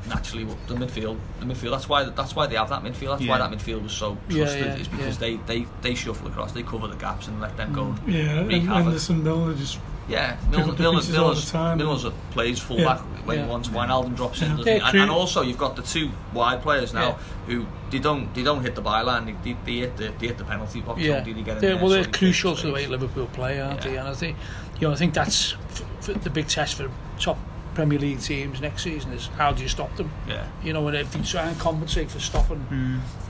[0.08, 3.38] naturally the midfield the midfield that's why that's why they have that midfield that's why
[3.38, 5.36] that midfield was so trusted yeah, is because yeah.
[5.46, 8.12] they, they they shuffle across they cover the gaps and let them go mm.
[8.12, 8.68] Yeah, and.
[8.68, 9.78] Henderson Milner just
[10.08, 11.78] Yeah, Pick Milner, up the Milner, pieces all Milner's, the time.
[11.78, 13.26] Milner's a plays fullback Yeah.
[13.26, 13.44] when Yeah.
[13.44, 13.68] he wants.
[13.68, 14.56] Wijnaldum drops in, Yeah.
[14.56, 14.88] doesn't Yeah, he?
[14.88, 18.62] And, and also you've got the two wide players now who they don't they don't
[18.62, 19.26] hit the byline.
[19.26, 21.00] They, they, they hit the they hit the penalty box.
[21.00, 22.86] Yeah, so they get in they're, well, they're they crucial to the way.
[22.86, 23.90] Liverpool play, aren't Yeah.
[23.90, 23.96] they?
[23.98, 24.36] And I think,
[24.80, 27.38] you know, I think that's f- f- the big test for top
[27.80, 30.10] Premier League teams next season is how do you stop them?
[30.28, 32.60] Yeah, You know, and if you try and compensate for stopping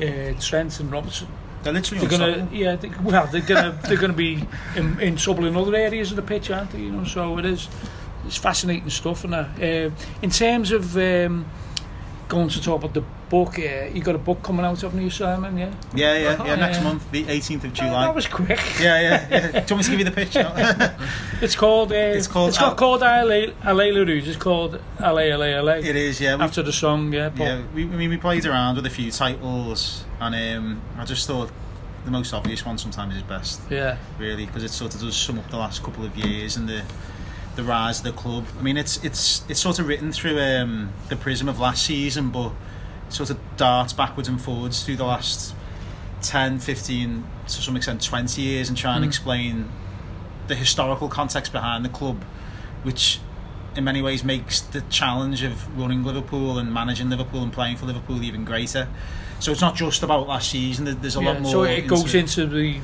[0.02, 1.28] uh, Trent and Robertson,
[1.62, 4.44] they're literally they're gonna, yeah, they, well, they're gonna they're gonna be
[4.74, 6.80] in, in trouble in other areas of the pitch, aren't they?
[6.80, 7.68] You know, so it is
[8.26, 9.22] it's fascinating stuff.
[9.22, 9.34] And.
[9.34, 9.90] Uh,
[10.20, 11.46] in terms of um,
[12.30, 15.10] going to talk about the book, uh, you got a book coming out of New
[15.10, 15.58] Simon?
[15.58, 16.54] Yeah, Yeah, yeah, yeah.
[16.54, 16.84] Next Yeah.
[16.84, 18.04] month, the 18th of Oh, July.
[18.06, 18.60] that was quick.
[18.80, 19.40] yeah, yeah, yeah.
[19.50, 20.36] Do you want me to give you the pitch?
[21.42, 21.92] It's called.
[21.92, 24.28] Uh, It's called It's got Al- called Ale Ale Rouge.
[24.28, 25.84] It's called Allez Allez Allez.
[25.86, 26.36] it is, yeah.
[26.46, 27.28] After the song, yeah.
[27.30, 31.04] But yeah, we, I mean, we played around with a few titles, and um, I
[31.04, 31.50] just thought
[32.04, 33.60] the most obvious one sometimes is best.
[33.70, 36.68] yeah, really because it sort of does sum up the last couple of years and
[36.68, 36.82] the
[37.60, 38.44] the rise of the club.
[38.58, 42.30] I mean, it's it's it's sort of written through um, the prism of last season,
[42.30, 42.52] but
[43.08, 45.54] sort of darts backwards and forwards through the last
[46.22, 49.08] 10, 15, to some extent 20 years and try and Mm.
[49.08, 49.68] explain
[50.46, 52.22] the historical context behind the club,
[52.82, 53.20] which
[53.76, 57.86] in many ways makes the challenge of running Liverpool and managing Liverpool and playing for
[57.86, 58.88] Liverpool even greater.
[59.38, 60.84] So it's not just about last season.
[61.00, 61.50] There's a lot more.
[61.52, 62.78] So it goes into, into the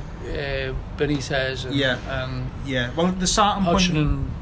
[0.71, 1.99] uh, Benitez and, Yeah.
[2.23, 2.89] and Yeah.
[2.95, 3.95] Well, the starting Hodgson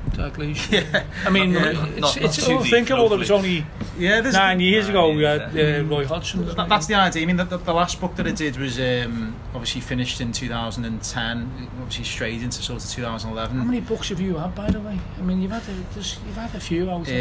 [0.03, 0.04] point.
[0.17, 1.03] Yeah.
[1.25, 1.69] I mean, Yeah.
[1.69, 3.65] it's, Not- not it's unthinkable that it was only
[3.97, 6.45] Yeah, there's nine years ago we had uh, Roy Hodgson.
[6.45, 7.23] That, that's the idea.
[7.23, 10.31] I mean, the, the, the last book that I did was um, obviously finished in
[10.31, 11.69] 2010.
[11.79, 13.57] Obviously, straight into sort of 2011.
[13.57, 14.99] How many books have you had, by the way?
[15.17, 17.07] I mean, you've had a, you've had a few out.
[17.07, 17.11] Uh,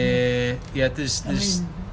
[0.74, 1.38] yeah, there's, I mean-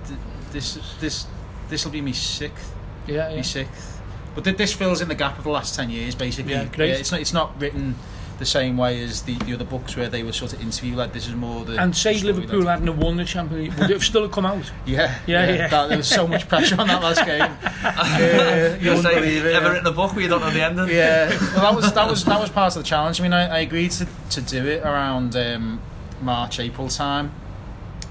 [0.07, 0.19] th-
[0.51, 1.27] this this
[1.69, 2.73] this will be my sixth,
[3.07, 3.41] yeah, my yeah.
[3.41, 4.01] sixth.
[4.35, 6.53] But th- this fills in the gap of the last ten years, basically.
[6.53, 6.91] Yeah, great.
[6.91, 7.95] it's not it's not written
[8.41, 11.13] the same way as the, the other books where they were sort of interview led.
[11.13, 12.41] This is more the And say story-led.
[12.41, 14.69] Liverpool hadn't have won the Champions League, would it have still have come out?
[14.85, 15.67] Yeah, Yeah, yeah.
[15.67, 17.49] That, there was so much pressure on that last game.
[17.83, 19.55] Uh, you You're saying, believe it.
[19.55, 19.71] ever yeah.
[19.71, 20.89] written a book where you don't know the ending?
[20.89, 23.19] yeah, well, that was that was that was part of the challenge.
[23.19, 25.81] I mean, I, I agreed to, to do it around um,
[26.21, 27.31] March, April time,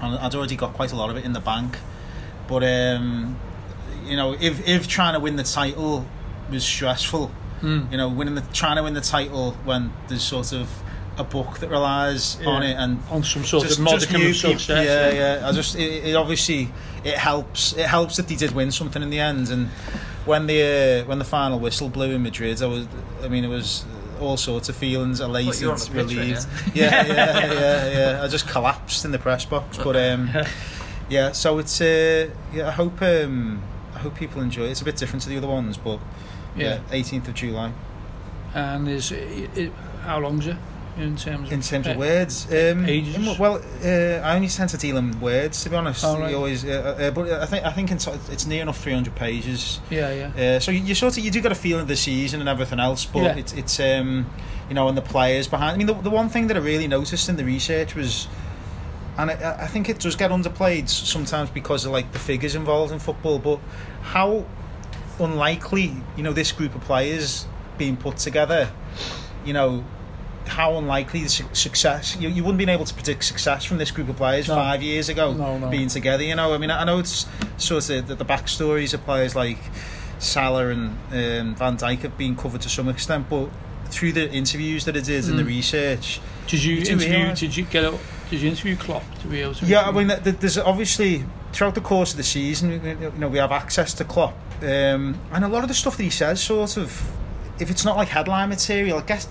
[0.01, 1.77] and I'd already got quite a lot of it in the bank.
[2.47, 3.39] But um,
[4.05, 6.05] you know, if if trying to win the title
[6.49, 7.31] was stressful,
[7.61, 7.91] Mm.
[7.91, 10.69] you know, winning the trying to win the title when there's sort of
[11.17, 14.85] a book that relies on it and On some sort just, of modicum of success.
[14.85, 15.47] Yeah, yeah.
[15.47, 16.69] I just it, it obviously
[17.03, 17.73] it helps.
[17.73, 19.49] It helps that they did win something in the end.
[19.49, 19.69] And
[20.25, 22.87] when the uh, when the final whistle blew in Madrid, I was.
[23.23, 23.85] I mean, it was
[24.19, 26.45] all sorts of feelings, elated, you were on the pitch, relieved.
[26.73, 28.23] Yeah, yeah, yeah, yeah.
[28.23, 29.77] I just collapsed in the press box.
[29.77, 30.29] But um,
[31.09, 31.31] yeah.
[31.33, 32.67] So it's uh, yeah.
[32.67, 33.61] I hope um,
[33.93, 34.71] I hope people enjoy it.
[34.71, 35.99] It's a bit different to the other ones, but
[36.55, 36.79] yeah.
[36.91, 37.71] 18th of July.
[38.53, 39.71] And is it, it,
[40.03, 40.57] how long's it
[40.97, 43.15] in terms of In terms uh, of words, um, Ages?
[43.15, 46.03] in well, uh, I only tend to deal in words, to be honest.
[46.03, 46.33] Oh, right.
[46.35, 49.79] Always, uh, uh, but I think I think it's, it's near enough 300 pages.
[49.89, 50.55] Yeah, yeah.
[50.55, 52.49] Uh, so you, you sort of you do get a feel of the season and
[52.49, 53.37] everything else, but Yeah.
[53.37, 54.29] it's it's um,
[54.67, 55.75] you know, and the players behind.
[55.75, 58.27] I mean, the, the one thing that I really noticed in the research was.
[59.17, 62.93] And I, I think it does get underplayed sometimes because of like the figures involved
[62.93, 63.59] in football, but
[64.01, 64.45] how
[65.19, 67.45] unlikely, you know, this group of players
[67.77, 68.69] being put together,
[69.45, 69.83] you know,
[70.47, 73.91] how unlikely the su- success you, you wouldn't been able to predict success from this
[73.91, 74.55] group of players No.
[74.55, 75.67] five years ago No, no.
[75.69, 79.05] being together you know I mean I know it's sort of the, the backstories of
[79.05, 79.59] players like
[80.17, 83.49] Salah and um, Van Dijk have been covered to some extent but
[83.85, 85.47] through the interviews that I did and the Mm.
[85.47, 87.35] research Did you You interview?
[87.35, 87.83] Did you get?
[87.85, 87.97] A,
[88.31, 89.65] did you interview Klopp to be able to?
[89.65, 93.27] Yeah, I mean, th- th- there's obviously throughout the course of the season, you know,
[93.29, 96.41] we have access to Klopp, um, and a lot of the stuff that he says,
[96.41, 97.11] sort of,
[97.59, 99.27] if it's not like headline material, it gets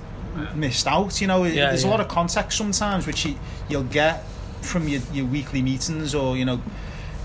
[0.55, 1.21] missed out.
[1.21, 3.35] You know, Yeah, there's a lot of context sometimes which you,
[3.69, 4.25] you'll get
[4.63, 6.61] from your, your weekly meetings or you know.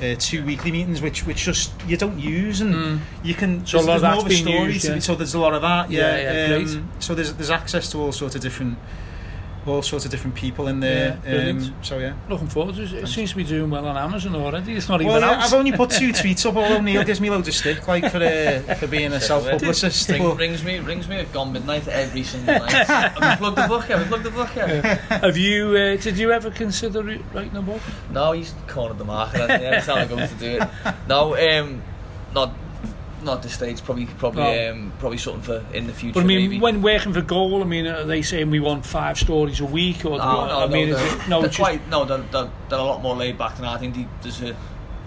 [0.01, 2.99] Uh, two weekly meetings, which which just you don't use, and Mm.
[3.23, 3.65] you can.
[3.65, 4.99] So a lot there's of that's being used, yeah.
[4.99, 5.89] so there's a lot of that.
[5.89, 8.77] Yeah, Yeah, yeah, um, So there's there's access to all sorts of different,
[9.67, 11.19] all sorts of different people in there.
[11.25, 12.13] Yeah, um, so yeah.
[12.29, 12.77] Looking forward.
[12.77, 13.11] It Thanks.
[13.11, 14.73] seems to be doing well on Amazon already.
[14.75, 15.43] It's not well, even yeah, out.
[15.43, 18.17] I've only put two tweets up, although Neil gives me loads of stick like for
[18.17, 20.09] uh, for being a self-publicist.
[20.09, 20.35] Ring, but...
[20.35, 22.71] brings me brings me at gone midnight every single night.
[22.87, 23.83] have we plugged the book?
[23.85, 24.55] Have we plugged the book?
[24.55, 24.99] yet?
[24.99, 25.69] have you?
[25.69, 27.01] Uh, did you ever consider
[27.33, 27.81] writing a book?
[28.11, 29.41] No, he's cornered the market.
[29.41, 30.95] I think every time I go to do it.
[31.07, 31.81] No, um,
[32.33, 32.51] not
[33.25, 33.83] not this stage.
[33.83, 34.71] Probably, probably, No.
[34.71, 36.13] um, probably something for in the future.
[36.13, 36.59] But I mean, maybe.
[36.61, 40.05] when working for Goal, I mean, are they saying we want five stories a week,
[40.05, 42.05] or No, no, I mean, no, is they're, it, no, they're it's just, quite, no,
[42.05, 43.65] they're, they're, they're a lot more laid back than.
[43.65, 44.55] I think the, there's a,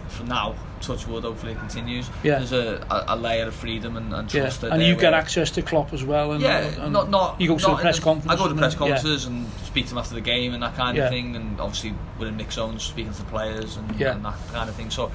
[0.09, 2.09] for now, touch wood, hopefully it continues.
[2.23, 2.39] Yeah.
[2.39, 4.43] There's a, a, a layer of freedom and, and yeah.
[4.43, 4.61] trust.
[4.63, 7.41] that And you get access to Klopp as well, and, Yeah, and not not.
[7.41, 8.33] you go to not the press in conference.
[8.33, 8.95] I go to and press then- yeah.
[8.95, 11.05] conferences and speak to them after the game and that kind Yeah.
[11.05, 14.13] of thing, and obviously within mix zones, speaking to the players and, Yeah.
[14.15, 14.91] and that kind of thing.
[14.91, 15.11] So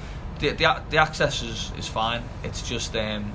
[0.50, 2.22] the the, the access is, is fine.
[2.42, 3.32] It's just um,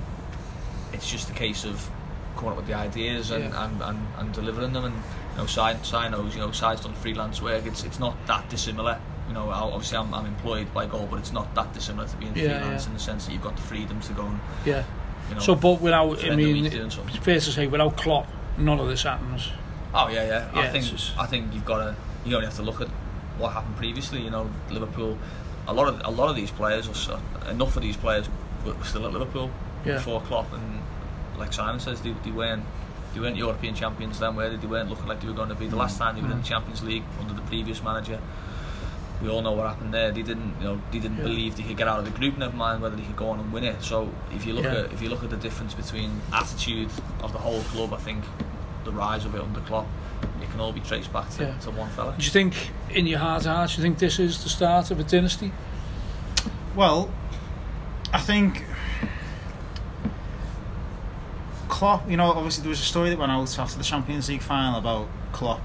[0.92, 1.88] it's just a case of
[2.36, 3.64] coming up with the ideas and, Yeah.
[3.66, 4.84] and, and, and delivering them.
[4.84, 7.66] And you know, Sai, Sai knows, you know, Sai's done freelance work.
[7.66, 8.98] It's it's not that dissimilar.
[9.28, 12.34] You know, obviously I'm, I'm employed by Goal, but it's not that dissimilar to being
[12.36, 12.88] Yeah, freelance yeah.
[12.88, 14.82] in the sense that you've got the freedom to go and Yeah.
[15.28, 15.40] you know.
[15.40, 17.14] So, but without, I mean, week doing something.
[17.14, 18.26] it's fair to say, without Klopp,
[18.58, 19.48] none of this happens.
[19.94, 20.60] Oh yeah, yeah.
[20.60, 21.96] I think just- I think you've got to.
[22.24, 22.88] You only have to look at
[23.38, 24.20] what happened previously.
[24.20, 25.16] You know, Liverpool.
[25.70, 27.18] A lot of a lot of these players, or so,
[27.48, 28.28] enough of these players,
[28.66, 29.50] were still at Liverpool
[29.84, 29.94] Yeah.
[29.94, 30.52] before Klopp.
[30.52, 30.80] And
[31.38, 32.64] like Simon says, they, they weren't
[33.14, 34.56] they weren't European champions then, where they?
[34.56, 35.68] They weren't looking like they were going to be.
[35.68, 36.42] The last time they were in Mm.
[36.42, 38.18] the Champions League under the previous manager,
[39.22, 40.10] we all know what happened there.
[40.10, 41.24] They didn't, you know, they didn't Yeah.
[41.30, 42.36] believe they could get out of the group.
[42.36, 43.82] Never mind whether they could go on and win it.
[43.82, 44.84] So if you look Yeah.
[44.86, 46.90] at if you look at the difference between attitude
[47.22, 48.24] of the whole club, I think
[48.84, 49.86] the rise of it under Klopp,
[50.42, 51.58] it can all be traced back to, Yeah.
[51.58, 52.14] to one fella.
[52.18, 54.90] Do you think, in your heart of hearts, do you think this is the start
[54.90, 55.52] of a dynasty?
[56.74, 57.10] Well,
[58.12, 58.64] I think
[61.68, 62.08] Klopp.
[62.10, 64.78] You know, obviously there was a story that went out after the Champions League final
[64.78, 65.60] about Klopp.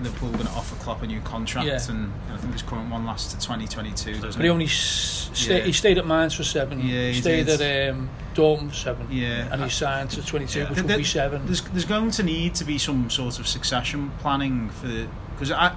[0.00, 1.78] Liverpool going to offer Klopp a new contract, Yeah.
[1.94, 4.14] and I think his current one lasts to 2022.
[4.14, 5.64] Doesn't But he only s- stay, Yeah.
[5.64, 6.80] he stayed at Mainz for seven.
[6.80, 7.60] Yeah, he stayed did.
[7.60, 9.06] at um, Dortmund for seven.
[9.10, 9.48] Yeah.
[9.50, 10.68] and he signed to 22, Yeah.
[10.68, 11.46] which There- would be seven.
[11.46, 15.76] There's, there's going to need to be some sort of succession planning for because I,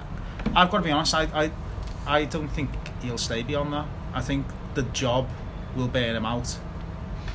[0.54, 1.14] I've got to be honest.
[1.14, 1.50] I, I,
[2.06, 2.70] I don't think
[3.02, 3.86] he'll stay beyond that.
[4.14, 5.28] I think the job
[5.74, 6.56] will burn him out.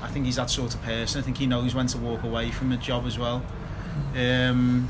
[0.01, 1.19] I think he's that sort of person.
[1.21, 3.43] I think he knows when to walk away from a job as well.
[4.15, 4.89] Um,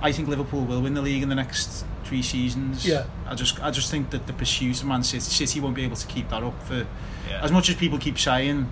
[0.00, 2.86] I think Liverpool will win the league in the next three seasons.
[2.86, 3.04] Yeah.
[3.26, 5.96] I just, I just think that the pursuit of Man City, City won't be able
[5.96, 6.86] to keep that up for
[7.28, 7.40] Yeah.
[7.42, 8.70] as much as people keep saying,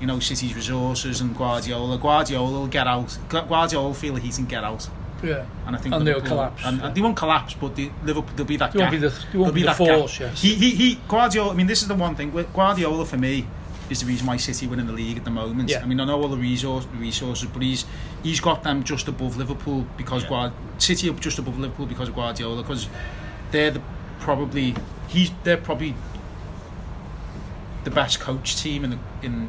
[0.00, 3.16] you know, City's resources and Guardiola, Guardiola will get out.
[3.28, 4.88] Guardiola will feel the heat and get out,
[5.22, 6.86] yeah, and I think And they'll collapse, And, yeah.
[6.86, 8.90] and they won't collapse, but they, Liverpool, there'll be that They gap.
[8.90, 9.98] be the- they won't be the that gap.
[9.98, 10.40] force, yes.
[10.42, 11.52] He, he, he, Guardiola.
[11.52, 12.30] I mean, this is the one thing.
[12.52, 13.46] Guardiola for me
[13.88, 15.70] is the reason why City win in the league at the moment.
[15.70, 15.80] Yeah.
[15.82, 17.84] I mean, I know all the resource, resources, but he's
[18.22, 20.28] he's got them just above Liverpool because Yeah.
[20.28, 22.88] Guard, City are just above Liverpool because of Guardiola because
[23.52, 23.80] they're the,
[24.18, 24.74] probably
[25.06, 25.94] he's they're probably
[27.84, 29.48] the best coach team in the in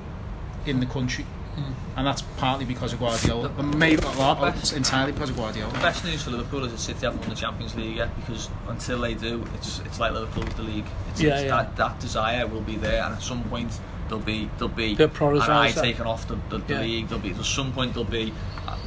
[0.67, 1.25] in the country.
[1.55, 1.73] Hmm.
[1.97, 5.73] And that's partly because of Guardiola, but maybe lot, it's entirely because of Guardiola.
[5.73, 8.49] The best news for Liverpool is that City haven't won the Champions League yet because
[8.67, 10.85] until they do, it's it's like Liverpool with the league.
[11.09, 11.63] It's, Yeah, it's yeah.
[11.63, 13.79] That, that desire will be there, and at some point
[14.09, 15.09] there'll be there'll be an
[15.51, 15.81] eye that.
[15.83, 16.81] taken off the, the, the Yeah.
[16.81, 17.07] league.
[17.09, 18.33] There'll be at some point there'll be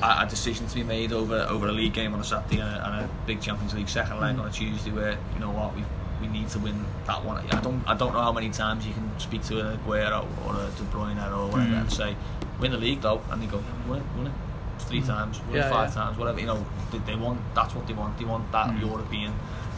[0.02, 2.68] a, a decision to be made over over a league game on a Saturday and
[2.68, 4.40] a, and a big Champions League second leg Mm.
[4.40, 5.82] on a Tuesday where you know what we
[6.20, 7.38] we need to win that one.
[7.50, 10.54] I don't I don't know how many times you can speak to an Aguero or
[10.54, 11.80] a De Bruyne or whatever Mm.
[11.80, 12.14] and say
[12.58, 14.32] win the league though, and they go won it, won it
[14.80, 15.54] three times, won Mm.
[15.54, 15.94] Yeah, it five yeah.
[15.94, 16.40] times, whatever.
[16.40, 18.18] You know, they, they want that's what they want.
[18.18, 18.80] They want that Mm.
[18.82, 19.32] European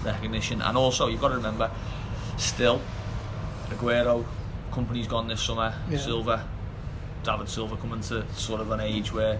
[0.05, 1.70] recognition, and also you've got to remember,
[2.36, 2.80] still,
[3.70, 4.24] Aguero,
[4.72, 5.74] Kompany's gone this summer.
[5.90, 5.98] Yeah.
[5.98, 6.48] Silva,
[7.22, 9.38] David Silva coming to sort of an age where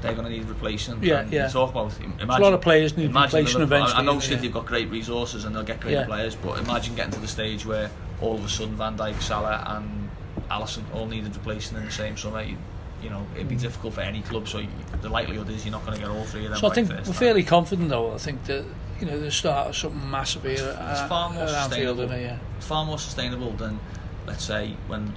[0.00, 1.02] they're going to need replacing.
[1.02, 1.48] Yeah, and yeah.
[1.48, 4.20] Talk about imagine, a lot of players need replacing Liverpool- I- eventually, know yeah.
[4.20, 6.06] City have got great resources and they'll get great Yeah.
[6.06, 7.90] players, but imagine getting to the stage where
[8.20, 10.08] all of a sudden Van Dijk, Salah, and
[10.50, 12.42] Alisson all needed replacing in the same summer.
[12.42, 12.56] You,
[13.02, 13.60] you know, it'd be mm.
[13.60, 14.48] difficult for any club.
[14.48, 14.68] So you,
[15.02, 16.60] the likelihood is you're not going to get all three of them.
[16.60, 17.12] So I think we're time.
[17.12, 18.14] fairly confident though.
[18.14, 18.64] I think that
[19.00, 22.04] you know the start of something massive here It's at, far more Anfield, sustainable.
[22.04, 22.22] isn't it?
[22.22, 22.38] Yeah.
[22.60, 23.78] far more sustainable than,
[24.28, 25.12] let's say, when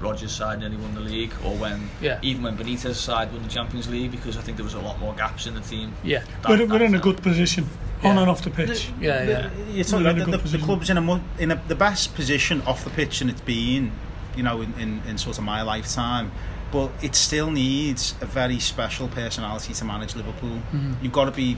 [0.00, 2.18] Rodgers' side nearly won the league, or when Yeah.
[2.22, 4.98] even when Benitez' side won the Champions League, because I think there was a lot
[5.00, 5.92] more gaps in the team.
[6.02, 6.22] Yeah.
[6.42, 7.68] That- We're, we're in a good position
[8.02, 8.90] on and off the pitch.
[9.00, 9.50] Yeah, yeah.
[9.68, 12.60] You're We're talking about the, the, the club's in a in a, the best position
[12.62, 13.92] off the pitch than it's been,
[14.36, 16.30] you know, in, in, in sort of my lifetime.
[16.70, 20.56] But it still needs a very special personality to manage Liverpool.
[20.56, 20.94] Mm-hmm.
[21.02, 21.56] You've got to be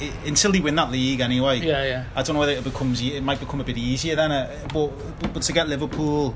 [0.00, 1.58] i- i- until they win that league anyway.
[1.60, 2.04] Yeah, yeah.
[2.14, 4.88] I don't know whether it becomes it might become a bit easier then, uh, but,
[5.20, 6.34] but but to get Liverpool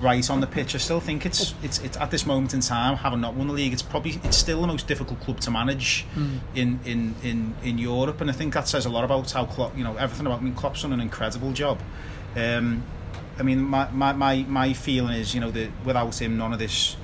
[0.00, 2.96] right on the pitch, I still think it's it's it's at this moment in time,
[2.96, 6.06] having not won the league, it's probably it's still the most difficult club to manage
[6.54, 9.76] in, in in in Europe, and I think that says a lot about how Klopp,
[9.76, 10.40] you know, everything about.
[10.40, 11.78] I mean, Klopp's done an incredible job.
[12.36, 12.82] Um,
[13.38, 16.58] I mean, my, my my my feeling is, you know, that without him, none of
[16.58, 16.96] this.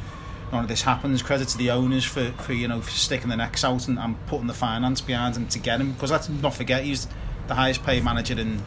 [0.52, 1.22] None of this happens.
[1.22, 4.14] Credit to the owners for, for you know for sticking their necks out and, and
[4.26, 5.92] putting the finance behind him to get him.
[5.92, 7.08] Because let's not forget he's
[7.48, 8.62] the highest paid manager in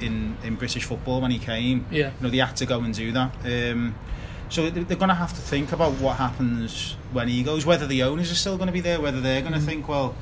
[0.00, 1.84] in, in British football when he came.
[1.90, 2.06] Yeah.
[2.06, 3.32] You know, they had to go and do that.
[3.44, 3.94] Um,
[4.48, 7.86] so they- they're going to have to think about what happens when he goes, whether
[7.86, 10.14] the owners are still going to be there, whether they're going to think, well,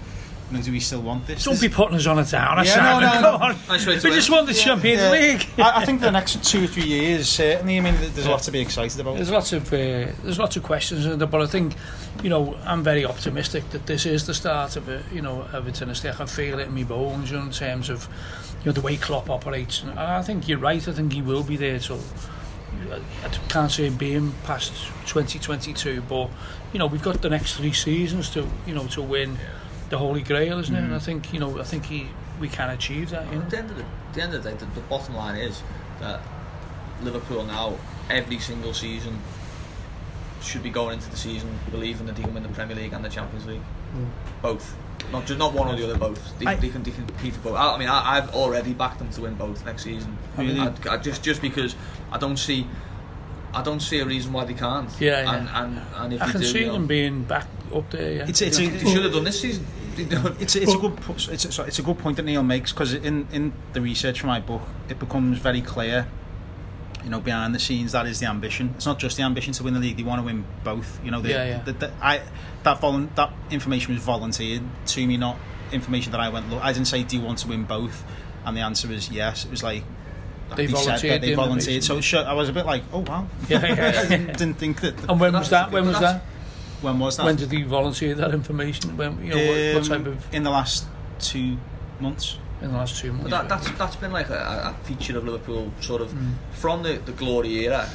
[0.50, 1.44] you know, do we still want this?
[1.44, 2.64] Don't This- be putting us on a down.
[2.64, 3.02] Yeah, Simon.
[3.02, 3.38] no, no, no.
[3.38, 3.56] Come on.
[3.68, 5.10] Nice way We just won the Champions Yeah.
[5.10, 5.46] League.
[5.58, 8.42] I, I think the next two or three years, certainly, I mean, there's a lot
[8.42, 9.16] to be excited about.
[9.16, 9.76] There's lots of uh,
[10.22, 11.74] there's lots of questions in there, but I think
[12.22, 15.66] you know I'm very optimistic that this is the start of a you know of
[15.66, 16.08] a dynasty.
[16.08, 18.08] I can feel it in my bones you know, in terms of
[18.60, 19.82] you know the way Klopp operates.
[19.82, 20.86] And I think you're right.
[20.88, 22.00] I think he will be there till
[22.90, 24.72] I can't see him being past
[25.06, 26.30] 2022, but
[26.72, 29.36] you know we've got the next three seasons to you know to win
[29.90, 30.82] the Holy Grail, isn't it?
[30.82, 31.02] And I mm.
[31.02, 32.08] think you know I think he
[32.40, 33.26] we can achieve that.
[33.32, 33.42] You know.
[33.42, 35.62] At the end of the, the end of the day, the, the bottom line is
[36.00, 36.20] that
[37.02, 37.76] Liverpool now
[38.10, 39.18] every single season
[40.40, 43.04] should be going into the season believing that they can win the Premier League and
[43.04, 43.62] the Champions League,
[43.94, 44.08] mm.
[44.40, 44.76] both.
[45.12, 46.38] Not just not one or the other, both.
[46.38, 47.56] They, I- they can they can compete for both.
[47.56, 50.16] I, I mean, I, I've already backed them to win both next season.
[50.36, 50.60] Really?
[50.60, 51.74] I, I just just because
[52.12, 52.66] I don't see.
[53.54, 54.90] I don't see a reason why they can't.
[55.00, 55.34] Yeah, yeah.
[55.34, 58.12] And, and, and if I can do, see you know, them being back up there.
[58.12, 58.28] Yeah.
[58.28, 59.64] It's, it's, they, a, they should have done this season.
[59.98, 60.40] They don't.
[60.40, 62.94] it's, it's a good it's a, sorry, it's a good point that Neil makes because
[62.94, 66.06] in, in the research for my book it becomes very clear
[67.04, 69.62] you know behind the scenes that is the ambition it's not just the ambition to
[69.62, 71.62] win the league they want to win both you know the, Yeah, yeah.
[71.62, 72.22] The, the, I
[72.64, 75.36] that volun, that information was volunteered to me not
[75.72, 78.04] information that I went look I didn't say do you want to win both
[78.44, 79.84] and the answer was yes it was like
[80.56, 83.00] They said volunteered that they the volunteered so sure, I was a bit like oh
[83.00, 84.08] wow Yeah, yeah, I yeah.
[84.08, 85.70] didn't, didn't think that And when was that?
[85.70, 86.22] When was that?
[86.82, 88.96] When was that When did he volunteer that information?
[88.96, 90.86] When you know what, what Um, type of in the last
[91.18, 91.56] two
[92.00, 93.30] months in the last two months?
[93.30, 96.32] But that, that's that's been like a, a feature of Liverpool, sort of Mm.
[96.52, 97.88] from the, the glory era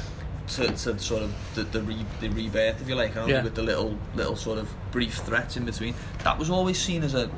[0.48, 3.42] to, to sort of the the, re, the rebirth, if you like, only Yeah.
[3.42, 5.94] with the little little sort of brief threats in between.
[6.24, 7.30] That was always seen as a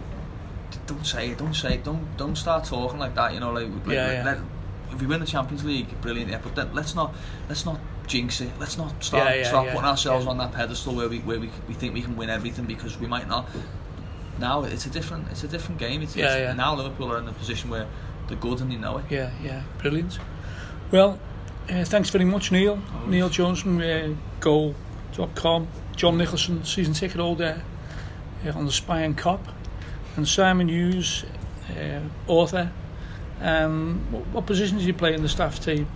[0.86, 3.32] don't say it, don't say it, don't don't start talking like that.
[3.34, 4.24] You know, like, like Yeah, yeah.
[4.24, 4.38] Let,
[4.92, 6.30] if we win the Champions League, brilliant.
[6.30, 7.14] Yeah, but then let's not
[7.48, 8.50] let's not jinx it.
[8.58, 10.30] Let's not start Yeah, yeah, start yeah, putting ourselves yeah.
[10.30, 13.06] on that pedestal where we where we, we think we can win everything because we
[13.06, 13.48] might not.
[14.38, 16.02] Now it's a different it's a different game.
[16.02, 16.52] It's, Yeah, it's, yeah.
[16.52, 17.86] Now Liverpool are in a position where
[18.28, 19.04] they're good and they know it.
[19.10, 20.18] Yeah, yeah, brilliant.
[20.90, 21.18] Well,
[21.68, 22.80] uh, thanks very much, Neil.
[23.06, 24.08] Neil Jones from uh,
[24.40, 25.68] Goal.com.
[25.96, 27.62] John Nicholson, season ticket holder
[28.44, 29.40] uh, on the Spion Kop.
[30.16, 31.24] And Simon Hughes,
[31.70, 32.70] uh, author.
[33.40, 35.88] Um, what, what position did you play in the staff team?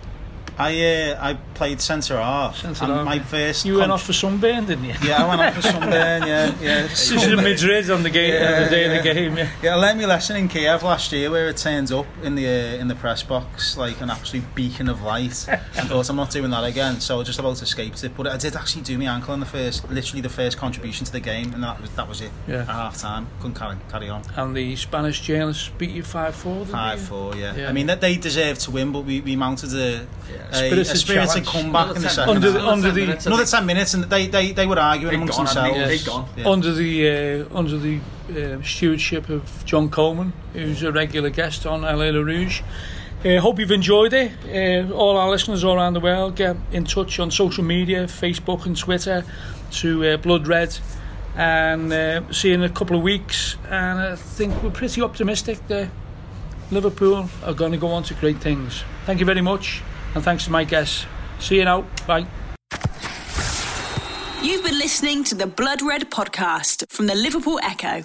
[0.57, 2.57] I uh, I played centre half.
[2.57, 3.05] Centre and half.
[3.05, 3.65] My first.
[3.65, 4.95] You went off for sunburn, didn't you?
[5.03, 6.23] Yeah, I went off for sunburn.
[6.25, 6.85] Yeah, yeah.
[6.85, 9.37] Is Madrid on the game, on the day of the game.
[9.37, 9.49] Yeah.
[9.61, 12.47] Yeah, I learned my lesson in Kiev last year, where it turns up in the
[12.47, 15.45] uh, in the press box like an absolute beacon of light.
[15.47, 18.17] I thought I'm not doing that again, so I just about escaped it.
[18.17, 21.11] But I did actually do my ankle in the first, literally the first contribution to
[21.11, 22.31] the game, and that was that was it.
[22.47, 22.61] Yeah.
[22.61, 24.23] At half time, couldn't carry carry on.
[24.35, 26.65] And the Spanish journalists beat you 5 4.
[26.65, 27.55] Five four, yeah.
[27.55, 27.69] Yeah.
[27.69, 30.07] I mean, that they deserved to win, but we, we mounted a,
[30.49, 31.50] a, Spirited a spirited challenge.
[31.51, 32.61] Comeback in the second Under half.
[32.61, 35.45] the- under the- minutes, Another ten minutes, and they they, they were arguing amongst gone,
[35.45, 35.77] themselves.
[35.87, 35.97] they?
[36.11, 36.25] Gone.
[36.37, 36.49] Yeah.
[36.49, 37.09] under the
[37.51, 37.99] uh, under the
[38.29, 42.61] uh, stewardship of John Coleman, who's a regular guest on LA La Rouge.
[43.23, 44.31] Uh, hope you've enjoyed it.
[44.49, 48.65] Uh, all our listeners all around the world, get in touch on social media, Facebook
[48.65, 49.23] and Twitter,
[49.71, 50.75] to uh, Blood Red,
[51.37, 53.57] and uh, see you in a couple of weeks.
[53.69, 55.89] And I think we're pretty optimistic that
[56.71, 58.83] Liverpool are going to go on to great things.
[59.05, 59.83] Thank you very much,
[60.15, 61.05] and thanks to my guests.
[61.41, 61.85] See you now.
[62.07, 62.25] Bye.
[64.43, 68.03] You've been listening to the Blood Red podcast from the Liverpool Echo.